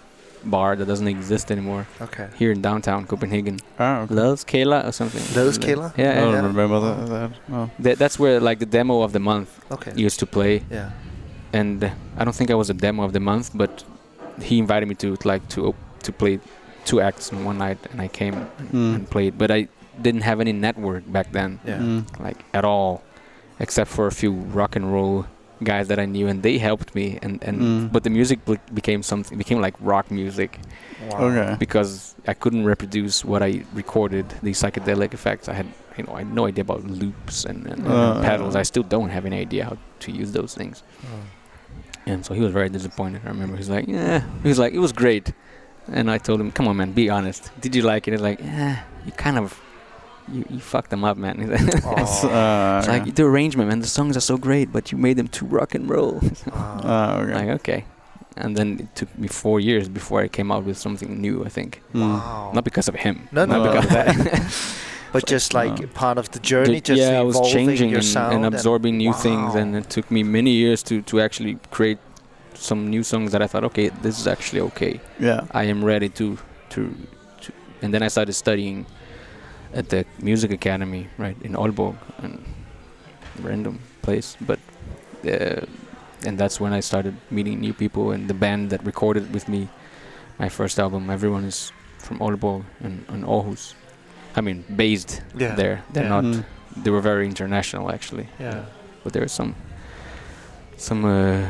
bar 0.45 0.75
that 0.77 0.85
doesn't 0.85 1.07
exist 1.07 1.51
anymore 1.51 1.87
Okay. 1.99 2.27
here 2.37 2.51
in 2.51 2.61
downtown 2.61 3.05
Copenhagen. 3.05 3.59
ah, 3.79 4.01
okay. 4.03 4.13
Lades 4.13 4.45
Kælder 4.45 4.87
or 4.87 4.91
something. 4.93 5.21
Love's 5.35 5.57
Like- 5.59 5.67
Kela? 5.75 5.97
Yeah, 5.97 6.11
I 6.11 6.15
don't 6.21 6.33
yeah. 6.33 6.41
remember 6.47 6.75
Oh. 6.75 6.81
that. 6.81 7.07
that. 7.09 7.31
Oh. 7.51 7.69
That, 7.79 7.97
that's 7.97 8.17
where 8.17 8.39
like 8.39 8.59
the 8.59 8.65
demo 8.77 9.01
of 9.01 9.11
the 9.11 9.19
month 9.19 9.49
Okay. 9.71 9.91
used 9.97 10.19
to 10.19 10.25
play, 10.27 10.61
Yeah. 10.71 10.91
And 11.59 11.83
uh, 11.83 11.89
I 12.19 12.23
don't 12.25 12.35
think 12.39 12.49
I 12.51 12.57
was 12.63 12.69
a 12.69 12.77
demo 12.85 13.03
of 13.07 13.11
the 13.17 13.19
month, 13.31 13.47
but 13.61 13.71
he 14.49 14.55
invited 14.65 14.85
me 14.91 14.95
to 15.03 15.07
like 15.31 15.43
to 15.55 15.59
op- 15.69 15.83
to 16.05 16.11
play 16.11 16.33
two 16.89 16.99
acts 17.07 17.31
in 17.31 17.37
one 17.49 17.57
night, 17.67 17.79
and 17.91 17.99
I 18.01 18.07
came 18.19 18.35
Mm. 18.73 18.95
and 18.95 19.03
played. 19.15 19.33
But 19.41 19.49
I 19.57 19.67
didn't 20.05 20.23
have 20.29 20.39
any 20.45 20.53
network 20.67 21.03
back 21.17 21.27
then, 21.31 21.59
Yeah. 21.65 21.79
Mm. 21.79 22.01
like 22.27 22.39
at 22.53 22.65
all, 22.65 23.01
except 23.59 23.89
for 23.95 24.05
a 24.07 24.11
few 24.21 24.31
rock 24.59 24.75
and 24.75 24.85
roll 24.95 25.25
guys 25.63 25.87
that 25.87 25.99
I 25.99 26.05
knew, 26.05 26.27
and 26.31 26.43
they 26.43 26.57
helped 26.69 26.89
me. 26.99 27.05
And 27.25 27.33
and 27.47 27.57
Mm. 27.61 27.91
but 27.93 28.01
the 28.03 28.09
music 28.19 28.39
ble- 28.47 28.65
became 28.79 29.01
something 29.03 29.37
became 29.43 29.59
like 29.65 29.75
rock 29.93 30.05
music 30.11 30.59
Wow. 31.11 31.25
Okay. 31.27 31.55
because 31.65 31.91
I 32.27 32.33
couldn't 32.41 32.65
reproduce 32.71 33.15
what 33.31 33.41
I 33.49 33.51
recorded, 33.81 34.25
the 34.43 34.51
psychedelic 34.61 35.13
effects. 35.13 35.47
I 35.47 35.53
had, 35.53 35.67
you 35.97 36.03
know, 36.05 36.13
I 36.17 36.21
had 36.23 36.33
no 36.39 36.43
idea 36.51 36.63
about 36.69 36.81
loops 37.01 37.45
and, 37.49 37.59
and, 37.71 37.79
and 37.87 37.87
Uh, 37.87 38.21
pedals. 38.29 38.53
uh. 38.55 38.59
I 38.61 38.63
still 38.71 38.83
don't 38.95 39.11
have 39.15 39.25
any 39.29 39.39
idea 39.47 39.63
how 39.69 39.77
to 40.05 40.09
use 40.21 40.31
those 40.39 40.51
things. 40.59 40.83
Oh. 41.07 41.19
And 42.05 42.25
so 42.25 42.33
he 42.33 42.41
was 42.41 42.51
very 42.51 42.69
disappointed. 42.69 43.21
I 43.25 43.29
remember 43.29 43.57
he's 43.57 43.69
like, 43.69 43.87
yeah, 43.87 44.23
he 44.43 44.47
was 44.49 44.59
like, 44.59 44.73
it 44.73 44.79
was 44.79 44.91
great. 44.91 45.33
And 45.87 46.09
I 46.09 46.17
told 46.17 46.39
him, 46.41 46.51
come 46.51 46.67
on, 46.67 46.77
man, 46.77 46.91
be 46.93 47.09
honest. 47.09 47.51
Did 47.61 47.75
you 47.75 47.81
like 47.83 48.07
it? 48.07 48.11
He's 48.11 48.21
like, 48.21 48.39
yeah, 48.39 48.83
you 49.05 49.11
kind 49.11 49.37
of, 49.37 49.59
you, 50.31 50.45
you 50.49 50.59
fucked 50.59 50.89
them 50.89 51.03
up, 51.03 51.17
man. 51.17 51.39
It's 51.51 51.63
It's, 51.63 52.23
uh, 52.23 52.83
like 52.87 53.13
the 53.15 53.23
arrangement, 53.23 53.69
man. 53.69 53.79
The 53.79 53.87
songs 53.87 54.15
are 54.17 54.21
so 54.21 54.37
great, 54.37 54.71
but 54.71 54.91
you 54.91 54.97
made 54.97 55.17
them 55.17 55.27
too 55.27 55.45
rock 55.45 55.75
and 55.75 55.89
roll. 55.89 56.21
Wow. 56.47 56.81
ah, 56.83 57.17
okay. 57.21 57.33
like 57.33 57.49
okay. 57.61 57.85
And 58.37 58.55
then 58.57 58.79
it 58.81 58.95
took 58.95 59.17
me 59.17 59.27
four 59.29 59.59
years 59.61 59.87
before 59.87 60.21
I 60.21 60.27
came 60.27 60.51
out 60.51 60.65
with 60.65 60.77
something 60.77 61.21
new. 61.21 61.45
I 61.45 61.49
think 61.49 61.81
Mm. 61.93 62.01
Wow. 62.01 62.51
not 62.53 62.63
because 62.63 62.87
of 62.89 62.95
him. 62.95 63.29
No, 63.31 63.45
not 63.45 63.57
no, 63.57 63.63
because 63.71 63.85
of 63.85 63.91
that. 63.91 64.51
But 65.15 65.25
just 65.35 65.53
like 65.53 65.79
No. 65.79 65.87
part 66.03 66.17
of 66.17 66.27
the 66.31 66.39
journey, 66.51 66.79
Ju- 66.81 66.95
just 66.95 67.01
yeah, 67.01 67.19
I 67.19 67.23
was 67.23 67.39
changing 67.55 67.89
your 67.89 68.03
and, 68.03 68.15
sound 68.15 68.33
and 68.35 68.43
absorbing 68.45 68.97
new 68.97 69.13
things, 69.13 69.55
and 69.55 69.75
it 69.75 69.89
took 69.95 70.07
me 70.11 70.23
many 70.23 70.51
years 70.51 70.83
to 70.89 71.01
to 71.09 71.21
actually 71.25 71.55
create 71.77 71.99
some 72.53 72.81
new 72.89 73.03
songs 73.03 73.31
that 73.31 73.41
I 73.41 73.47
thought, 73.47 73.63
okay, 73.71 73.87
this 74.03 74.19
is 74.21 74.27
actually 74.27 74.61
okay. 74.69 74.99
Yeah. 75.19 75.41
I 75.61 75.63
am 75.73 75.79
ready 75.91 76.09
to 76.19 76.37
to, 76.73 76.81
to 77.41 77.51
and 77.81 77.93
then 77.93 78.01
I 78.07 78.09
started 78.09 78.33
studying 78.33 78.85
at 79.73 79.85
the 79.89 80.05
music 80.19 80.51
academy, 80.51 81.07
right 81.17 81.37
in 81.47 81.53
Aalborg, 81.53 81.95
and 82.23 82.43
random 83.41 83.79
place, 84.01 84.37
but 84.49 84.59
uh, 85.25 85.61
and 86.27 86.37
that's 86.37 86.59
when 86.59 86.73
I 86.73 86.81
started 86.81 87.13
meeting 87.29 87.59
new 87.59 87.73
people 87.73 88.11
and 88.11 88.27
the 88.27 88.33
band 88.45 88.69
that 88.69 88.81
recorded 88.85 89.33
with 89.33 89.47
me 89.47 89.67
my 90.39 90.49
first 90.49 90.79
album. 90.79 91.09
Everyone 91.09 91.45
is 91.45 91.71
from 91.99 92.19
Aalborg 92.19 92.63
and, 92.83 93.05
and 93.09 93.23
Aarhus. 93.23 93.73
I 94.37 94.41
mean, 94.41 94.63
based 94.75 95.21
Yeah. 95.37 95.55
there. 95.55 95.83
They're 95.93 96.03
Yeah. 96.03 96.21
not. 96.21 96.23
Mm. 96.23 96.43
They 96.83 96.91
were 96.91 97.01
very 97.01 97.25
international 97.25 97.89
actually, 97.91 98.27
Yeah. 98.39 98.63
but 99.03 99.13
there 99.13 99.21
was 99.23 99.31
some 99.31 99.55
some 100.77 101.05
uh, 101.05 101.47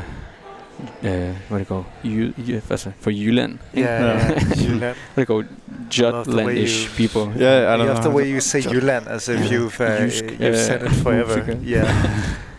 uh, 1.02 1.32
what 1.48 1.56
do 1.56 1.58
you 1.58 1.64
call 1.64 1.86
you, 2.02 2.34
you 2.36 2.60
for 2.60 3.10
Jylland? 3.12 3.58
Yeah. 3.72 3.84
Yeah. 3.84 4.30
yeah. 4.30 4.38
Jylland. 4.62 4.96
What 5.14 5.16
do 5.16 5.20
you 5.20 5.26
call 5.26 5.42
love 6.12 6.26
the 6.26 6.36
way 6.36 6.44
Jutlandish 6.44 6.84
you- 6.84 6.90
people? 6.96 7.32
Yeah, 7.36 7.72
I 7.72 7.76
don't 7.76 7.86
have 7.88 7.96
know. 7.96 8.02
the 8.10 8.10
way 8.10 8.28
you 8.28 8.40
say 8.40 8.60
Jut- 8.60 8.72
Jylland 8.72 9.06
as 9.08 9.28
if 9.28 9.40
Yeah. 9.40 9.50
you've 9.50 9.80
uh, 9.80 9.98
you've 10.02 10.40
yeah. 10.40 10.54
said 10.54 10.82
it 10.82 10.92
forever. 11.02 11.58
Yeah. 11.62 11.90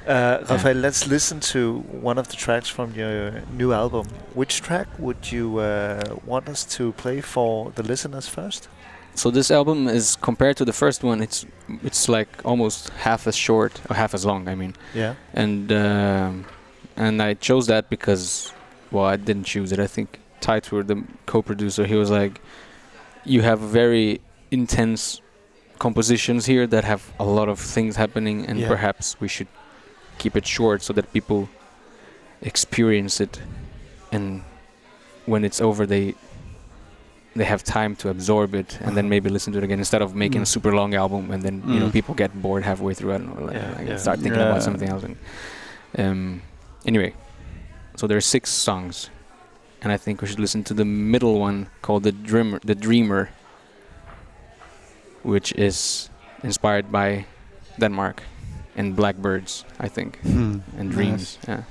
Uh, 0.08 0.38
Rafael, 0.50 0.78
let's 0.78 1.06
listen 1.08 1.40
to 1.42 1.80
one 2.02 2.18
of 2.18 2.28
the 2.30 2.36
tracks 2.38 2.70
from 2.70 2.94
your 2.96 3.42
new 3.58 3.74
album. 3.74 4.08
Which 4.36 4.62
track 4.62 4.88
would 5.00 5.32
you 5.34 5.60
uh, 5.60 6.00
want 6.26 6.48
us 6.48 6.64
to 6.78 6.94
play 6.94 7.20
for 7.22 7.72
the 7.76 7.84
listeners 7.84 8.28
first? 8.28 8.70
So 9.18 9.32
this 9.32 9.50
album 9.50 9.88
is 9.88 10.16
compared 10.16 10.58
to 10.58 10.66
the 10.66 10.74
first 10.74 11.04
one. 11.04 11.22
It's 11.24 11.40
it's 11.84 12.08
like 12.18 12.30
almost 12.46 12.90
half 13.06 13.26
as 13.28 13.36
short 13.36 13.74
or 13.90 13.96
half 13.96 14.14
as 14.14 14.24
long. 14.26 14.48
I 14.48 14.56
mean, 14.56 14.74
Yeah. 14.94 15.14
and 15.34 15.72
um, 15.72 16.46
and 16.96 17.16
I 17.30 17.34
chose 17.48 17.66
that 17.74 17.90
because 17.90 18.54
well, 18.92 19.06
I 19.06 19.18
didn't 19.18 19.46
choose 19.54 19.72
it. 19.72 19.80
I 19.80 19.88
think 19.88 20.20
Teitur, 20.40 20.86
the 20.86 20.98
co-producer, 21.26 21.84
he 21.88 21.96
was 21.96 22.12
like, 22.12 22.40
"You 23.26 23.42
have 23.42 23.60
very 23.60 24.22
intense 24.52 25.22
compositions 25.80 26.46
here 26.46 26.68
that 26.68 26.84
have 26.84 27.02
a 27.20 27.26
lot 27.26 27.50
of 27.50 27.60
things 27.60 27.96
happening, 27.98 28.46
and 28.50 28.60
Yeah. 28.60 28.68
perhaps 28.74 29.16
we 29.20 29.28
should 29.28 29.48
keep 30.20 30.36
it 30.36 30.46
short 30.48 30.82
so 30.84 30.94
that 30.94 31.12
people 31.12 31.50
experience 32.42 33.20
it, 33.20 33.42
and 34.12 34.44
when 35.26 35.44
it's 35.44 35.60
over, 35.60 35.86
they." 35.88 36.14
They 37.38 37.46
have 37.46 37.64
time 37.64 37.96
to 38.02 38.10
absorb 38.10 38.50
it 38.62 38.70
and 38.82 38.92
then 38.98 39.06
Uh-huh. 39.06 39.14
maybe 39.16 39.30
listen 39.30 39.54
to 39.54 39.60
it 39.60 39.64
again 39.64 39.80
instead 39.80 40.02
of 40.02 40.10
making 40.16 40.42
a 40.42 40.46
Mm. 40.46 40.54
super 40.56 40.72
long 40.80 40.96
album 40.96 41.24
and 41.34 41.42
then 41.46 41.56
you 41.74 41.80
know 41.80 41.88
Mm. 41.90 41.98
people 41.98 42.16
get 42.24 42.32
bored 42.42 42.64
halfway 42.64 42.94
through. 42.98 43.14
I 43.16 43.18
don't 43.20 43.30
know, 43.36 43.46
like, 43.48 43.56
Yeah, 43.62 43.78
like 43.80 43.88
yeah. 43.90 43.98
start 44.06 44.20
thinking 44.20 44.42
Yeah. 44.42 44.50
about 44.52 44.64
something 44.64 44.90
else. 44.94 45.04
And, 45.08 45.16
um, 46.04 46.42
anyway, 46.86 47.14
so 47.96 48.08
there 48.08 48.18
are 48.18 48.28
six 48.38 48.50
songs, 48.50 49.10
and 49.82 49.92
I 49.96 49.98
think 50.04 50.22
we 50.22 50.28
should 50.28 50.40
listen 50.42 50.64
to 50.64 50.74
the 50.74 50.86
middle 50.86 51.36
one 51.48 51.58
called 51.82 52.04
"The 52.04 52.12
Dreamer." 52.30 52.60
The 52.66 52.76
Dreamer, 52.88 53.30
which 55.24 55.52
is 55.54 56.10
inspired 56.44 56.92
by 56.92 57.26
Denmark 57.80 58.24
and 58.78 58.96
blackbirds, 58.96 59.66
I 59.80 59.90
think, 59.90 60.18
Hmm. 60.22 60.60
and 60.80 60.90
Nice. 60.90 60.96
dreams. 60.98 61.38
Yeah. 61.48 61.62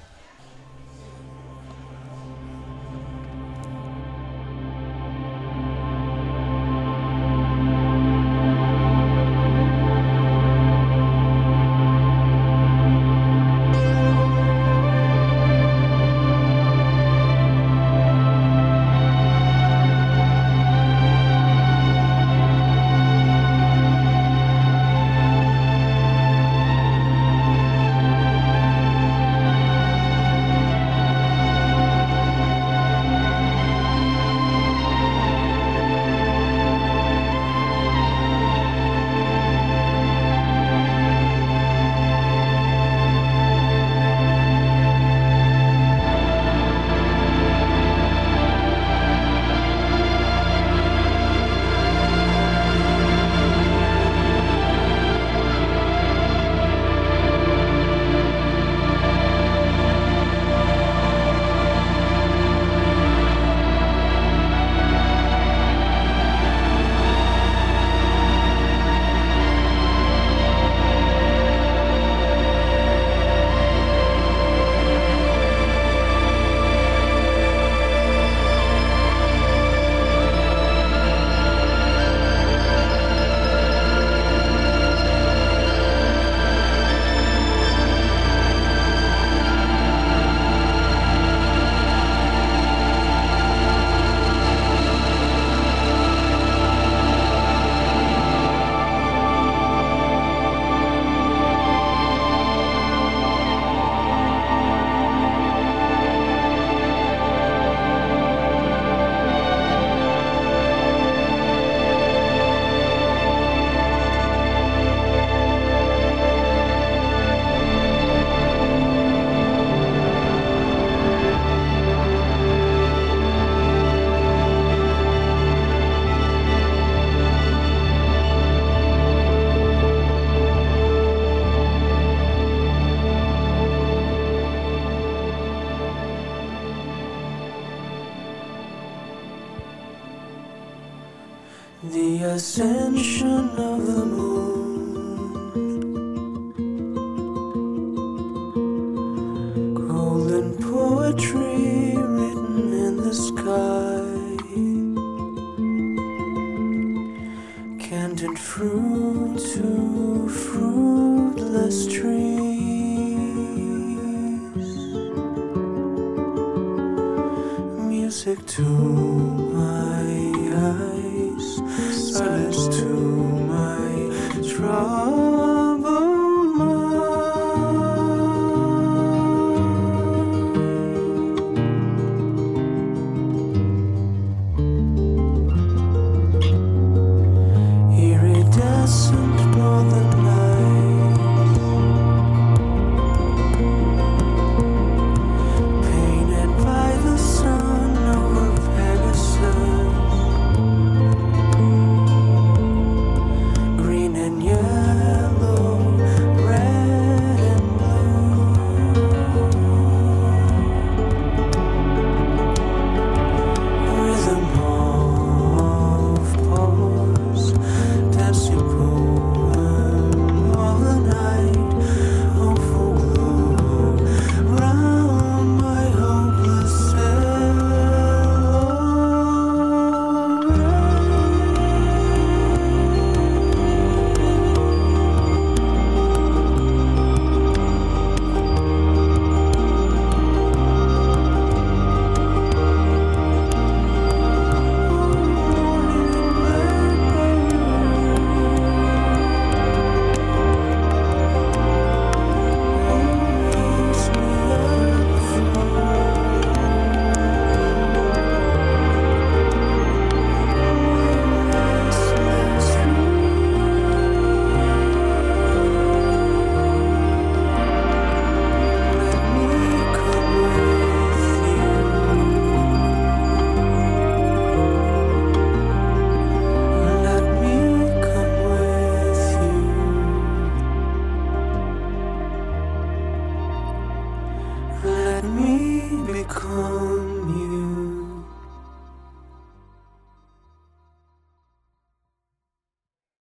The 141.93 142.25
ascension 142.25 143.51
of 143.51 143.87
the 143.87 144.05
moon. 144.07 144.46